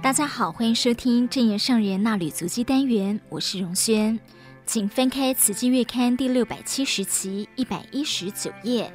[0.00, 4.18] 大家好，欢迎收听正言上人衲履足迹单元，我是荣轩，
[4.64, 8.90] 请翻开《慈济月刊》第六百七十期一百一十九页，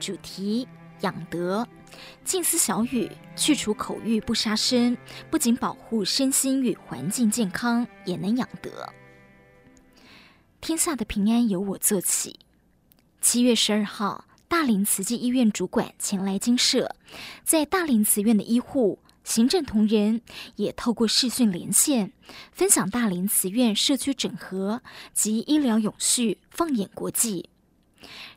[0.00, 0.66] 主题
[1.02, 1.68] 养德，
[2.24, 4.96] 静思小语，去除口欲不杀生，
[5.30, 8.92] 不仅保护身心与环境健康，也能养德。
[10.60, 12.40] 天下的平安由我做起。
[13.20, 16.96] 七月十二号，大林慈济医院主管前来精舍，
[17.44, 18.98] 在大林慈院的医护。
[19.24, 20.22] 行政同仁
[20.54, 22.12] 也透过视讯连线，
[22.52, 24.82] 分享大林慈院社区整合
[25.12, 27.50] 及医疗永续，放眼国际。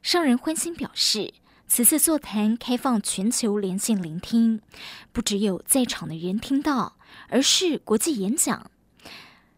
[0.01, 1.31] 上人欢欣表示，
[1.69, 4.59] 此次座谈开放全球连线聆听，
[5.11, 6.97] 不只有在场的人听到，
[7.27, 8.71] 而是国际演讲，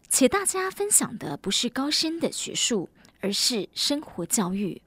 [0.09, 2.89] 且大家分享的不是高深的学术，
[3.21, 4.81] 而是生活教育，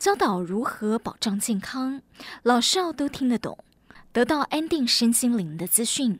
[0.00, 2.02] 教导如何保障健康，
[2.42, 3.56] 老少都听得懂。
[4.10, 6.18] 得到安定身心灵的资讯，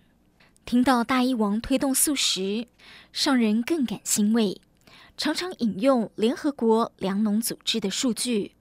[0.65, 2.69] 听到大医王推动素食，
[3.13, 4.61] 上人更感欣慰。
[5.17, 8.53] 常常引用联合国粮农组织的数据，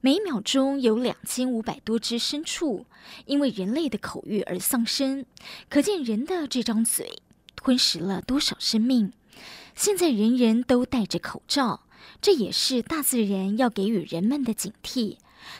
[0.00, 2.86] 每秒钟有两千五百多只牲畜
[3.26, 5.24] 因为人类的口欲而丧生，
[5.68, 7.22] 可见人的这张嘴
[7.56, 9.12] 吞噬了多少生命。
[9.74, 11.84] 现在人人都戴着口罩，
[12.20, 15.16] 这也是大自然要给予人们的警惕，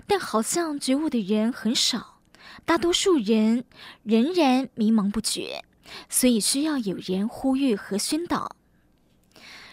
[0.06, 2.20] 但好像觉悟的人很少。
[2.64, 3.64] 大多数人
[4.04, 5.64] 仍然迷茫不觉，
[6.08, 8.54] 所以需要有人呼吁和宣导。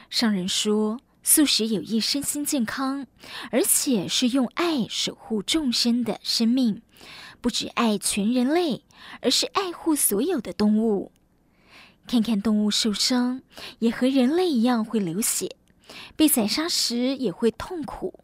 [0.10, 3.06] 上人说，素食有益身心健康，
[3.52, 6.82] 而且是用爱守护众生的生命，
[7.40, 8.84] 不只爱全人类，
[9.22, 11.12] 而是爱护所有的动物。
[12.08, 13.42] 看看动物受伤，
[13.80, 15.56] 也和人类一样会流血，
[16.16, 18.20] 被宰杀时也会痛苦、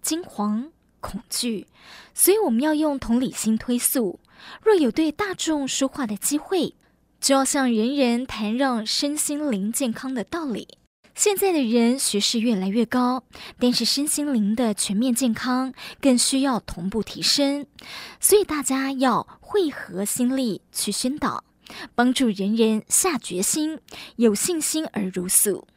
[0.00, 0.70] 惊惶。
[1.00, 1.66] 恐惧，
[2.14, 4.20] 所以我们要用同理心推素。
[4.62, 6.76] 若有对大众说话的机会，
[7.20, 10.78] 就要向人人谈让身心灵健康的道理。
[11.14, 13.22] 现在的人学识越来越高，
[13.58, 17.66] 但是身心灵的全面健康更需要同步提升，
[18.18, 21.44] 所以大家要汇合心力去宣导，
[21.94, 23.78] 帮助人人下决心，
[24.16, 25.68] 有信心而如素。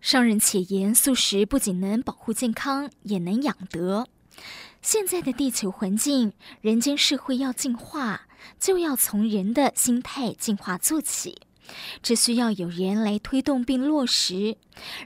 [0.00, 4.06] 上人且言，素食不仅能保护健康，也能养德。
[4.80, 8.22] 现在的地球环境，人间社会要进化，
[8.58, 11.42] 就要从人的心态进化做起。
[12.02, 14.56] 这需要有人来推动并落实。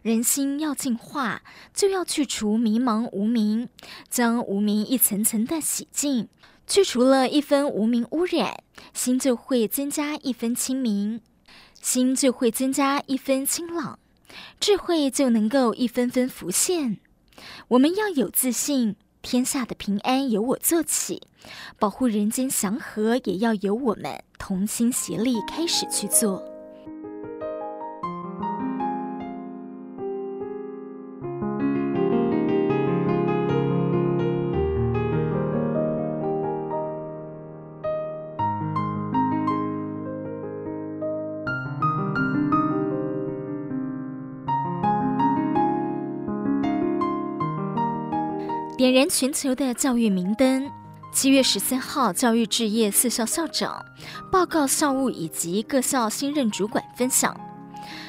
[0.03, 1.43] 人心要净化，
[1.73, 3.69] 就要去除迷茫无明，
[4.09, 6.29] 将无明一层层的洗净。
[6.67, 8.63] 去除了一分无明污染，
[8.93, 11.21] 心就会增加一分清明，
[11.81, 13.99] 心就会增加一分清朗，
[14.59, 16.99] 智慧就能够一分分浮现。
[17.69, 18.97] 我们要有自信。
[19.21, 21.23] 天下的平安由我做起，
[21.79, 26.54] 保护人间祥和也要由我们同心协力开始去做。
[48.85, 50.71] 点燃全球的教育明灯，
[51.11, 53.83] 七月十三号，教育置业四校校长
[54.31, 57.35] 报告校务以及各校新任主管分享。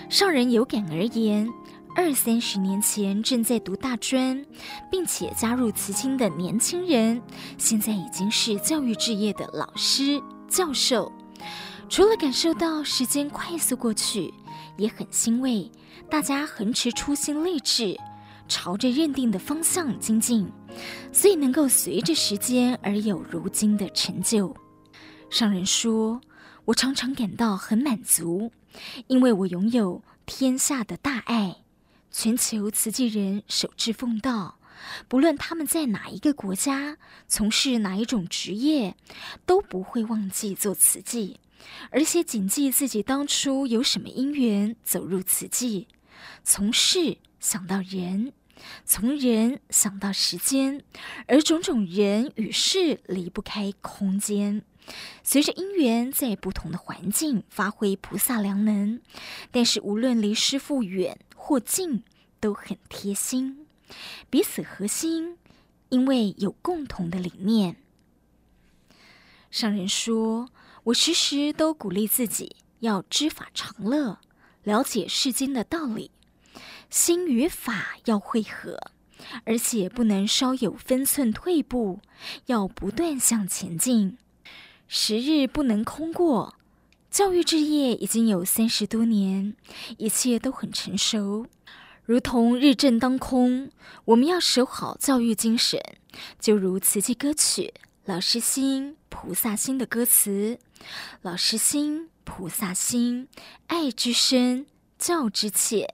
[0.10, 1.48] 上人有感而言，
[1.96, 4.46] 二三十年前正在读大专，
[4.92, 7.22] 并且加入慈青的年轻人，
[7.58, 11.10] 现在已经是教育置业的老师、教授。
[11.88, 14.34] 除了感受到时间快速过去，
[14.76, 15.72] 也很欣慰，
[16.10, 17.98] 大家恒持初心立志，
[18.48, 20.48] 朝着认定的方向精进，
[21.12, 24.56] 所以能够随着时间而有如今的成就。
[25.30, 26.22] 上人说
[26.66, 28.52] ：“我常常感到很满足，
[29.08, 31.58] 因为我拥有天下的大爱，
[32.12, 34.60] 全球慈济人守志奉道，
[35.08, 38.96] 不论他们在哪一个国家，从事哪一种职业，
[39.46, 41.40] 都不会忘记做慈济，
[41.90, 45.88] 而且谨记自己当初有什么因缘走入瓷器，
[46.44, 48.34] 从事。”想到人，
[48.86, 50.84] 从人想到时间，
[51.28, 54.64] 而种种人与事离不开空间。
[55.22, 59.00] 随着因缘，在不同的环境发挥菩萨良能，
[59.52, 62.04] 但是无论离师父远或近，
[62.40, 63.68] 都很贴心，
[64.32, 65.38] 彼此合心，
[65.90, 67.76] 因为有共同的理念。
[69.52, 70.50] 上人说
[70.86, 74.18] ：“我时时都鼓励自己要知法常乐，
[74.64, 76.10] 了解世间的道理。”
[76.90, 78.80] 心与法要汇合，
[79.44, 82.00] 而且不能稍有分寸退步，
[82.46, 84.18] 要不断向前进。
[84.88, 86.56] 时日不能空过。
[87.10, 89.56] 教育志业已经有三十多年，
[89.98, 91.48] 一切都很成熟，
[92.04, 93.72] 如同日正当空。
[94.04, 95.82] 我们要守好教育精神，
[96.40, 97.74] 就如慈济歌曲
[98.04, 100.60] 《老师心菩萨心》的歌词
[101.24, 103.30] ：“老师心菩萨心，
[103.68, 104.66] 爱之深，
[105.00, 105.88] 教之切。”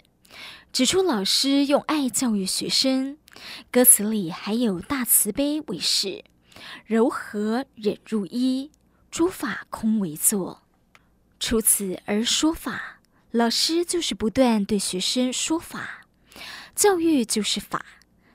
[0.71, 3.17] 指出老师用爱教育学生，
[3.69, 6.23] 歌词里还有大慈悲为事，
[6.85, 8.71] 柔和忍入一，
[9.11, 10.63] 诸法空为座。
[11.41, 13.01] 出此而说法，
[13.31, 16.05] 老师就是不断对学生说法，
[16.73, 17.85] 教育就是法，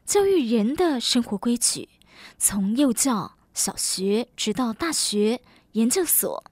[0.04, 1.88] 教育人的生活规矩，
[2.36, 5.40] 从幼教、小学直到大学、
[5.72, 6.44] 研究所，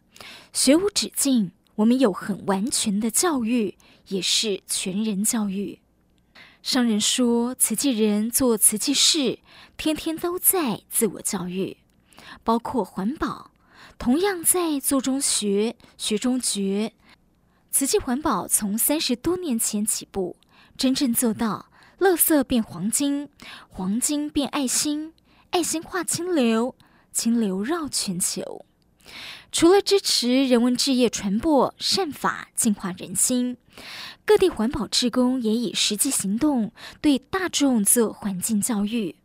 [0.55, 1.53] 学无止境。
[1.77, 3.77] 我们有很完全的教育，
[4.09, 5.81] 也是全人教育。
[6.63, 9.39] 商人说，瓷器人做瓷器事，
[9.77, 11.77] 天天都在自我教育，
[12.43, 13.51] 包括环保，
[13.99, 16.93] 同样在做中学，学中觉。
[17.71, 20.37] 瓷器环保从三十多年前起步，
[20.79, 23.29] 真正做到垃圾变黄金，
[23.69, 25.13] 黄金变爱心，
[25.51, 26.75] 爱心化清流，
[27.13, 28.65] 清流绕全球。
[29.53, 33.59] 除了支持人文志业传播善法，净化人心，
[34.25, 39.17] 各地环保志工也以实际行动对大众做环境教育。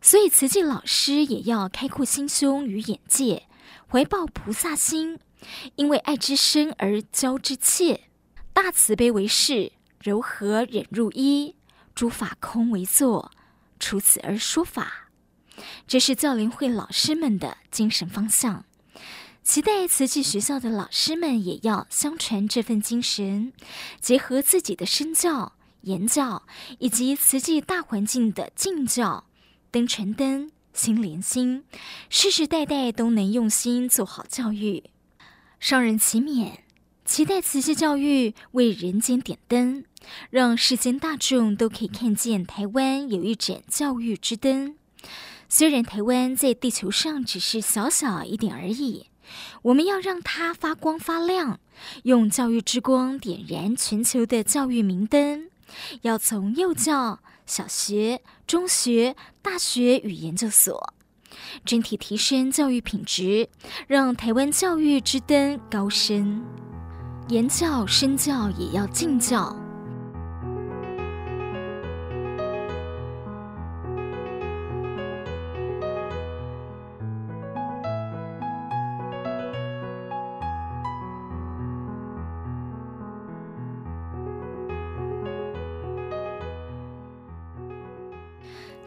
[0.00, 3.44] 所以慈济老师也要开阔心胸与眼界，
[3.88, 5.18] 怀抱菩萨心，
[5.76, 8.02] 因为爱之深而教之切，
[8.52, 9.72] 大慈悲为事，
[10.02, 11.54] 柔和忍入一，
[11.94, 13.30] 诸法空为座，
[13.78, 15.08] 出此而说法。
[15.86, 18.64] 这是教联会老师们的精神方向。
[19.44, 23.52] 期待慈济学校的老师们也要相传这份精神，
[24.00, 26.44] 结合自己的身教、言教，
[26.78, 29.26] 以及慈济大环境的敬教，
[29.70, 31.64] 灯传灯，心连心，
[32.08, 34.84] 世世代代都能用心做好教育。
[35.60, 36.60] 上人祈勉，
[37.04, 39.84] 期待慈济教育为人间点灯，
[40.30, 44.76] 让世间大众都可以看见台湾有一盏教育之灯。
[45.50, 49.08] 虽然台湾在地球上只是小小一点而已。
[49.62, 51.58] 我们要让它发光发亮，
[52.04, 55.48] 用教育之光点燃全球的教育明灯。
[56.02, 60.94] 要从幼教、小学、中学、大学与研究所，
[61.64, 63.48] 整体提升教育品质，
[63.88, 66.44] 让台湾教育之灯高升。
[67.28, 69.63] 言教、身教也要敬教。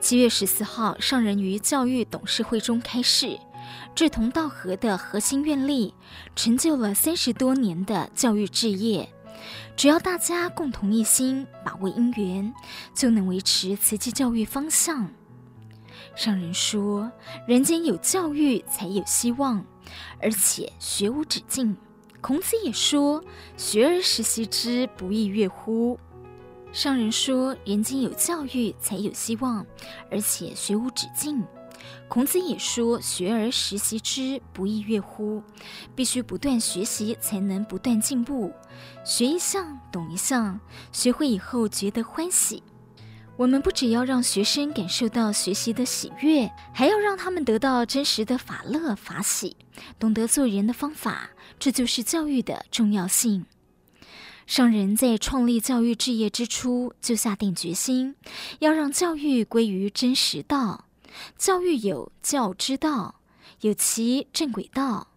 [0.07, 3.37] 七月十四号，上人于教育董事会中开示，
[3.93, 5.93] 志同道合的核心愿力，
[6.33, 9.09] 成就了三十多年的教育志业。
[9.75, 12.53] 只要大家共同一心，把握因缘，
[12.93, 15.11] 就能维持慈济教育方向。
[16.15, 17.11] 上人说
[17.45, 19.61] ：“人间有教育，才有希望，
[20.21, 21.75] 而且学无止境。”
[22.21, 23.21] 孔子也说
[23.57, 25.99] ：“学而时习之，不亦说乎？”
[26.73, 29.65] 上人说：“人间有教育，才有希望，
[30.11, 31.43] 而且学无止境。
[32.07, 35.41] 孔子也说：“学而时习之，不亦说乎？”
[35.95, 38.53] 必须不断学习，才能不断进步。
[39.03, 40.59] 学一项，懂一项，
[40.91, 42.61] 学会以后觉得欢喜。
[43.37, 49.55] 我们不只要让学生感受到学习的喜悦，还要让他们得到真实的法乐法喜，
[49.97, 51.29] 懂得做人的方法。
[51.57, 53.45] 这就是教育的重要性。
[54.47, 58.15] 上人在创立教育置业之初，就下定决心，
[58.59, 60.85] 要让教育归于真实道。
[61.37, 63.19] 教育有教之道，
[63.59, 65.09] 有其正轨道，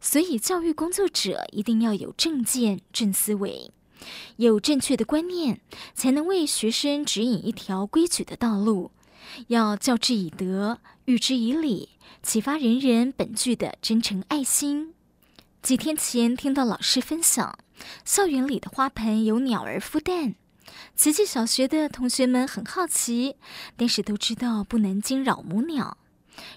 [0.00, 3.72] 所以教育工作者一定要有正见、正思维，
[4.36, 5.60] 有正确的观念，
[5.92, 8.92] 才能为学生指引一条规矩的道路。
[9.48, 11.88] 要教之以德，育之以礼，
[12.22, 14.94] 启发人人本具的真诚爱心。
[15.60, 17.58] 几天前听到老师分享，
[18.04, 20.34] 校园里的花盆有鸟儿孵蛋。
[20.94, 23.36] 慈济小学的同学们很好奇，
[23.76, 25.98] 但是都知道不能惊扰母鸟，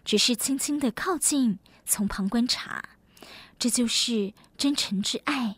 [0.05, 2.83] 只是轻轻地靠近，从旁观察。
[3.57, 5.57] 这就是真诚之爱，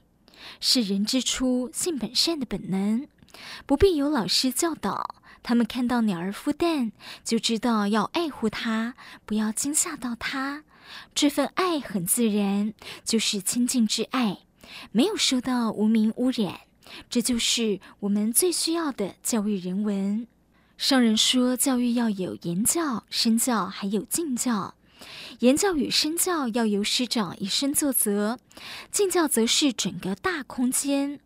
[0.59, 3.07] 是人之初性本善的本能，
[3.65, 5.15] 不必有老师教导。
[5.43, 10.63] 他们看到鸟儿孵蛋，就知道要爱护它，不要惊吓到它。
[11.15, 12.73] 这份爱很自然，
[13.03, 14.39] 就是亲近之爱，
[14.91, 16.61] 没有受到无名污染。
[17.09, 20.27] 这就是我们最需要的教育人文。
[20.77, 24.75] 上人说，教育要有言教、身教，还有敬教。
[25.39, 28.39] 言教与身教要由师长以身作则，
[28.91, 31.19] 敬教则是整个大空间、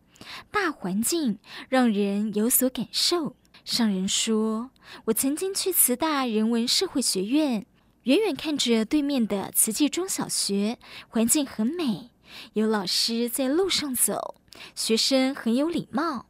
[0.50, 1.38] 大环境，
[1.68, 3.36] 让人有所感受。
[3.64, 4.70] 上人说，
[5.06, 7.66] 我曾经去慈大人文社会学院，
[8.08, 10.78] 远远看着对面的慈济中小学，
[11.08, 12.08] 环境很美，
[12.54, 14.36] 有老师在路上走。
[14.74, 16.24] 学生很有礼貌，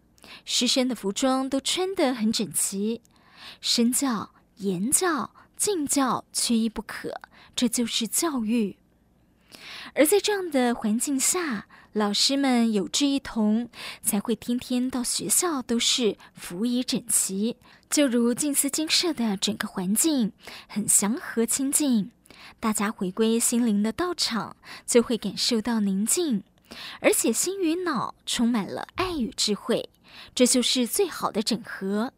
[0.45, 3.01] 师生的服装都穿得很整齐，
[3.61, 7.15] 身教、言教、敬教缺一不可，
[7.55, 8.77] 这就是教育。
[9.95, 13.69] 而在这样的环境下，老师们有志一同，
[14.03, 17.57] 才会天天到学校都是服仪整齐，
[17.89, 20.33] 就如静思精舍的整个环境
[20.69, 22.11] 很祥和清净，
[22.61, 26.45] 大家回归心灵的道场，就会感受到宁静。
[27.01, 29.89] 而且心与脑充满了爱与智慧，
[30.35, 32.13] 这就是最好的整合。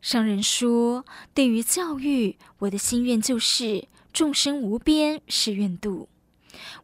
[0.00, 6.08] 商人说，对于教育，我的心愿就是众生无边誓愿度。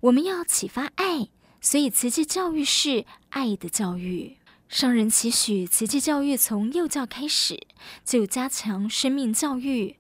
[0.00, 1.28] 我们要启发爱，
[1.60, 4.36] 所以慈济教育是爱的教育。
[4.68, 7.66] 商人期许慈济教育从幼教开始，
[8.04, 9.96] 就加强生命教育。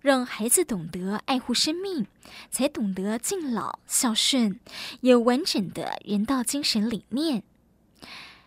[0.00, 2.06] 让孩子懂得爱护生命，
[2.50, 4.60] 才懂得敬老孝顺，
[5.00, 7.42] 有完整的人道精神理念。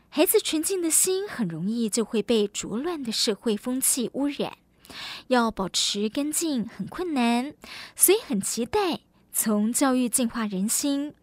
[0.10, 4.60] 孩子纯净的心很容易就会被浊乱的社会风气污染，
[5.30, 7.56] 要保持干净很困难，
[7.96, 9.00] 所以很期待
[9.40, 11.14] 从教育净化人心。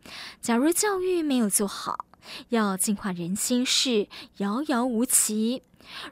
[0.40, 2.04] 假如教育没有做好，
[2.50, 4.06] 要净化人心是
[4.36, 5.64] 遥遥无期。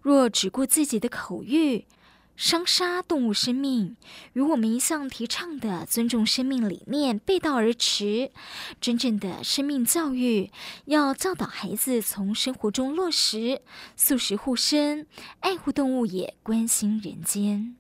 [0.03, 1.87] 若只顾自己的口欲，
[2.35, 3.97] 伤杀动物生命，
[4.33, 8.33] 与我们一向提倡的尊重生命理念背道而驰。
[8.81, 10.51] 真正的生命教育，
[10.87, 13.63] 要教导孩子从生活中落实
[13.95, 15.07] 素食护生，
[15.39, 17.77] 爱护动物，也关心人间，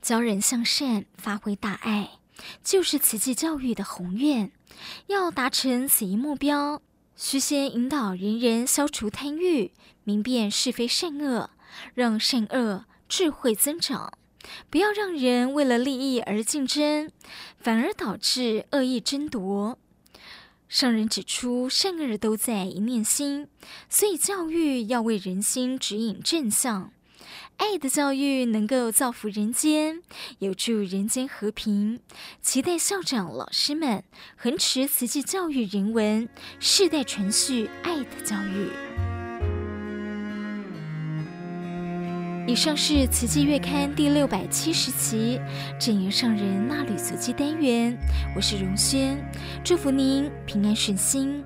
[0.00, 2.12] 教人向善，发挥大爱，
[2.62, 4.50] 就是慈济教育的宏愿。
[5.06, 6.80] 要达成此一目标，
[7.16, 9.72] 须先引导人人消除贪欲，
[10.04, 11.50] 明辨是非善恶，
[11.94, 12.84] 让善恶。
[13.08, 14.12] 智慧增长，
[14.70, 17.10] 不要让人为了利益而竞争，
[17.58, 19.76] 反而导致恶意争夺。
[20.68, 23.48] 上人指出，善恶都在一念心，
[23.88, 26.92] 所以教育要为人心指引正向。
[27.56, 30.00] 爱的教育能够造福人间，
[30.38, 32.00] 有助人间和平。
[32.40, 34.02] 期待校长、老师们
[34.36, 38.70] 恒持慈济教育人文，世代传续爱的教育。
[42.46, 45.38] 以上是慈济月刊第六百七十期
[45.78, 47.96] 证严上人纳履足迹单元，
[48.34, 49.16] 我是荣轩，
[49.62, 51.44] 祝福您平安顺心。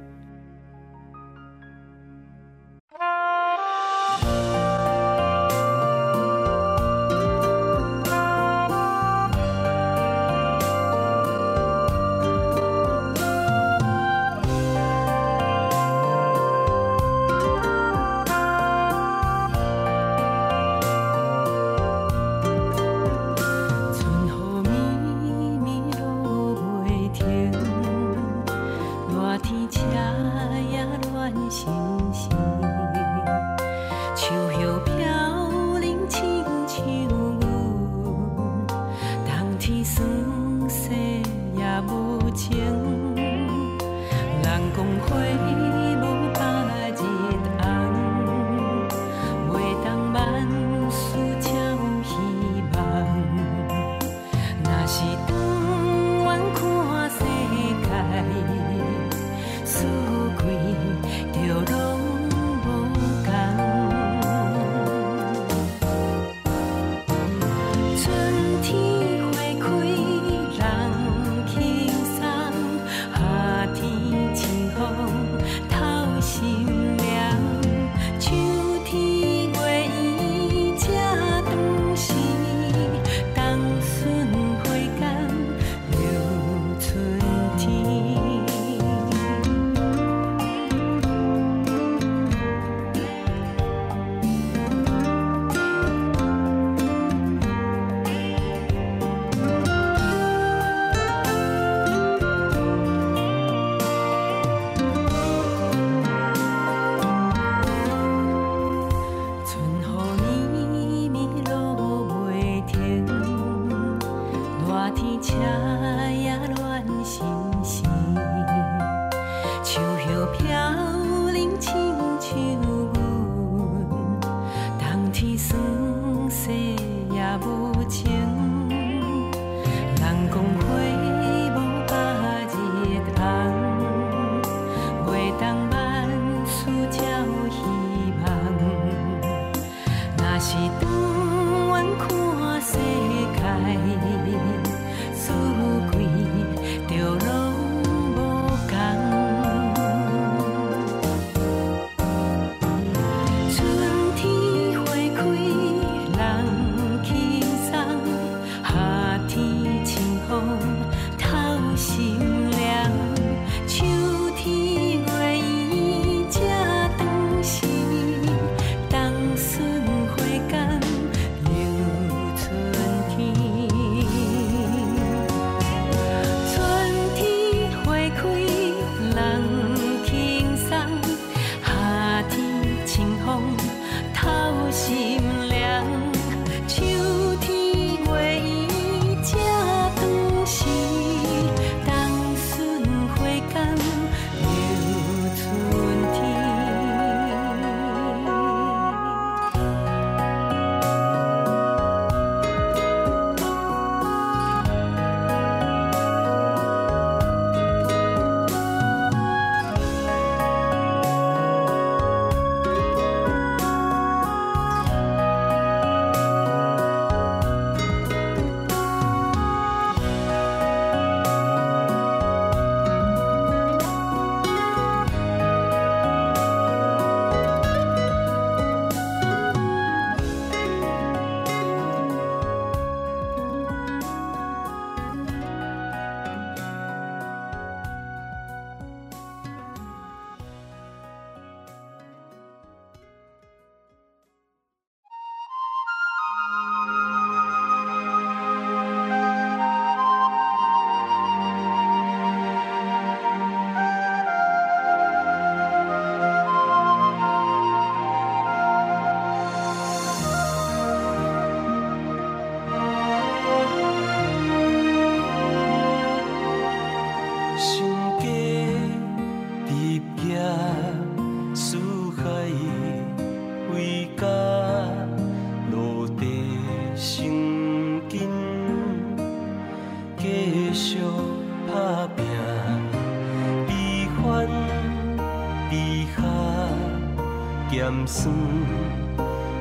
[288.17, 288.33] 酸，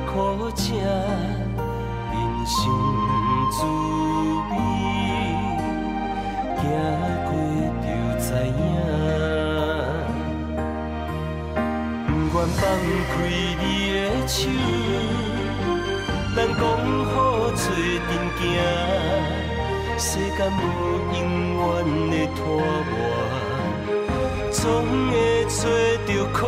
[0.06, 0.14] 苦
[0.54, 2.14] 涩人
[2.46, 2.54] 生
[3.50, 3.58] 滋
[4.48, 4.52] 味，
[6.54, 6.62] 走
[7.26, 7.28] 过
[7.82, 7.86] 就
[8.22, 8.56] 知影。
[12.06, 12.62] 不愿放
[13.10, 13.12] 开
[13.58, 13.96] 你的
[14.28, 14.32] 手，
[16.36, 16.62] 咱讲
[17.10, 17.12] 好
[17.56, 17.62] 做
[18.06, 18.40] 阵行，
[19.98, 20.62] 世间无
[21.12, 21.18] 永
[21.58, 21.62] 远
[22.08, 22.40] 的拖
[22.88, 22.94] 磨，
[24.52, 24.62] 总
[25.10, 25.12] 会
[25.48, 25.58] 找
[26.06, 26.38] 到靠。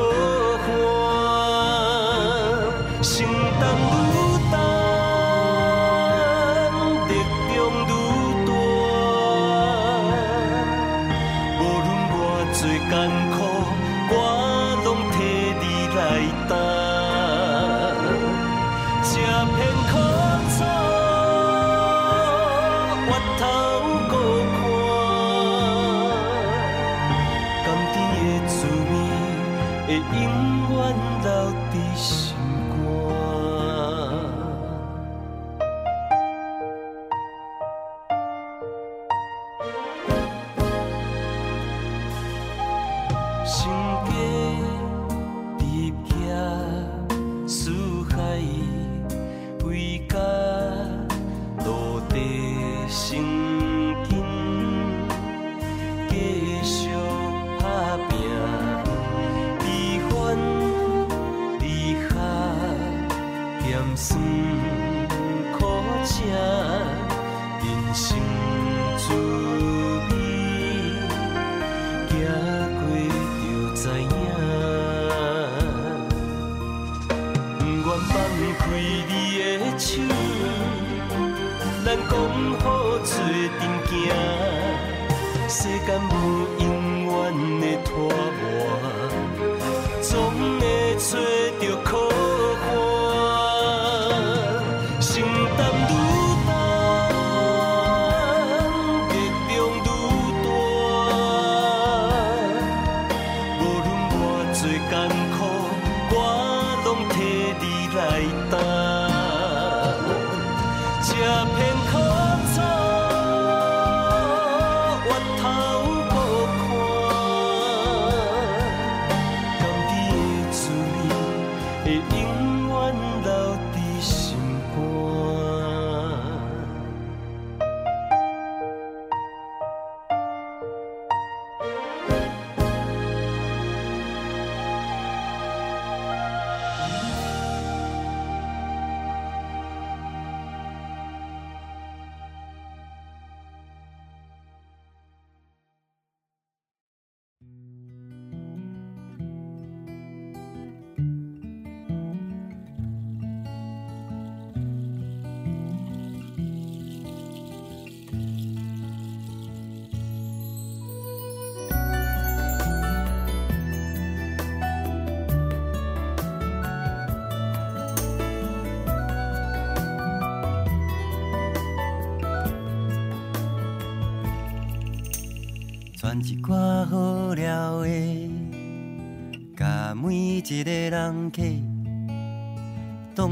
[111.15, 111.76] 一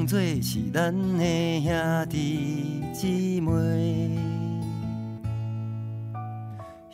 [0.05, 4.11] 当作是咱的兄弟姊妹，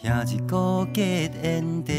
[0.01, 1.93] 兄一个结缘地，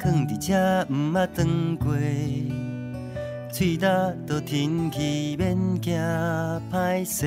[0.00, 1.94] 囥伫这毋捌转过，
[3.52, 3.86] 喙焦
[4.26, 5.94] 到天气免惊
[6.72, 7.26] 歹势。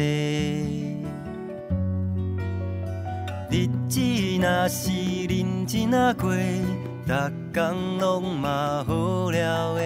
[3.51, 4.01] 日子
[4.41, 4.91] 若是
[5.30, 6.34] 认真啊过，
[7.05, 7.13] 逐
[7.53, 9.82] 工拢嘛好了的，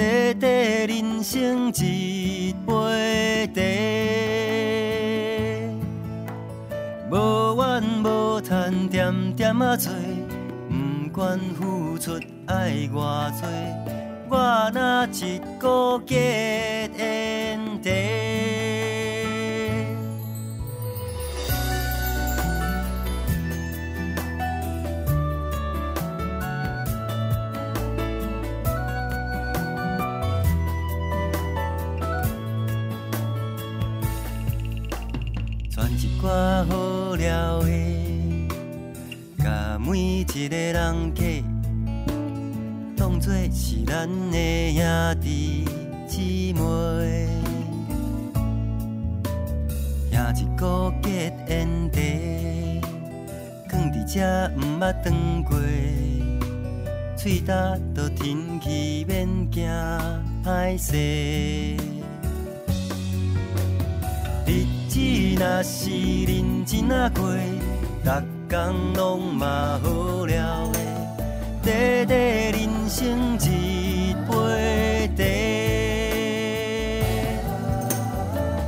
[0.00, 0.50] 短短
[0.86, 2.72] 人生一杯
[3.54, 3.60] 茶，
[7.10, 9.92] 无怨无叹，点点啊做，
[10.70, 13.46] 不管付出爱偌多，
[14.30, 18.29] 我若一个结缘地。
[36.22, 37.68] 好了的，
[39.38, 41.22] 甲每一个人客
[42.94, 45.64] 当作是咱的兄弟
[46.06, 46.60] 姊妹，
[50.12, 52.80] 兄一个结缘地，
[53.70, 54.20] 囥伫这
[54.56, 55.58] 毋捌转过，
[57.16, 57.54] 喙焦
[57.94, 59.66] 到天气免惊
[60.44, 61.99] 歹势。
[65.40, 65.88] 若是
[66.26, 67.24] 认真啊过，
[68.04, 68.10] 逐
[68.46, 70.78] 天拢嘛好了的，
[71.62, 75.24] 短短人生一杯茶，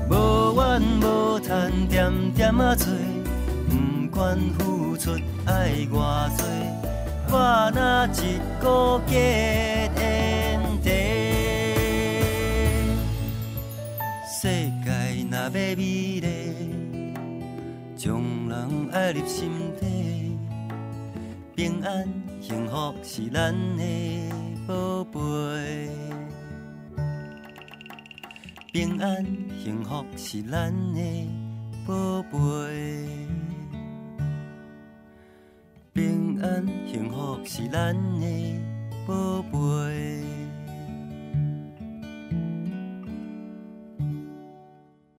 [0.09, 2.87] 无怨无叹，点点啊做，
[3.69, 5.11] 不管付出
[5.45, 5.93] 爱偌
[6.39, 6.47] 多，
[7.33, 10.89] 我若一个结缘地。
[14.85, 14.91] 若
[15.31, 16.21] 要美丽，
[18.03, 19.49] 将人爱入心
[19.79, 20.37] 底，
[21.55, 22.05] 平安
[22.41, 23.85] 幸福是咱的
[24.67, 25.89] 宝贝。
[28.73, 29.25] 平安
[29.63, 31.29] 幸福是咱的
[31.87, 33.07] 宝贝。
[35.93, 38.61] 平安幸福是咱的
[39.07, 40.42] 宝贝。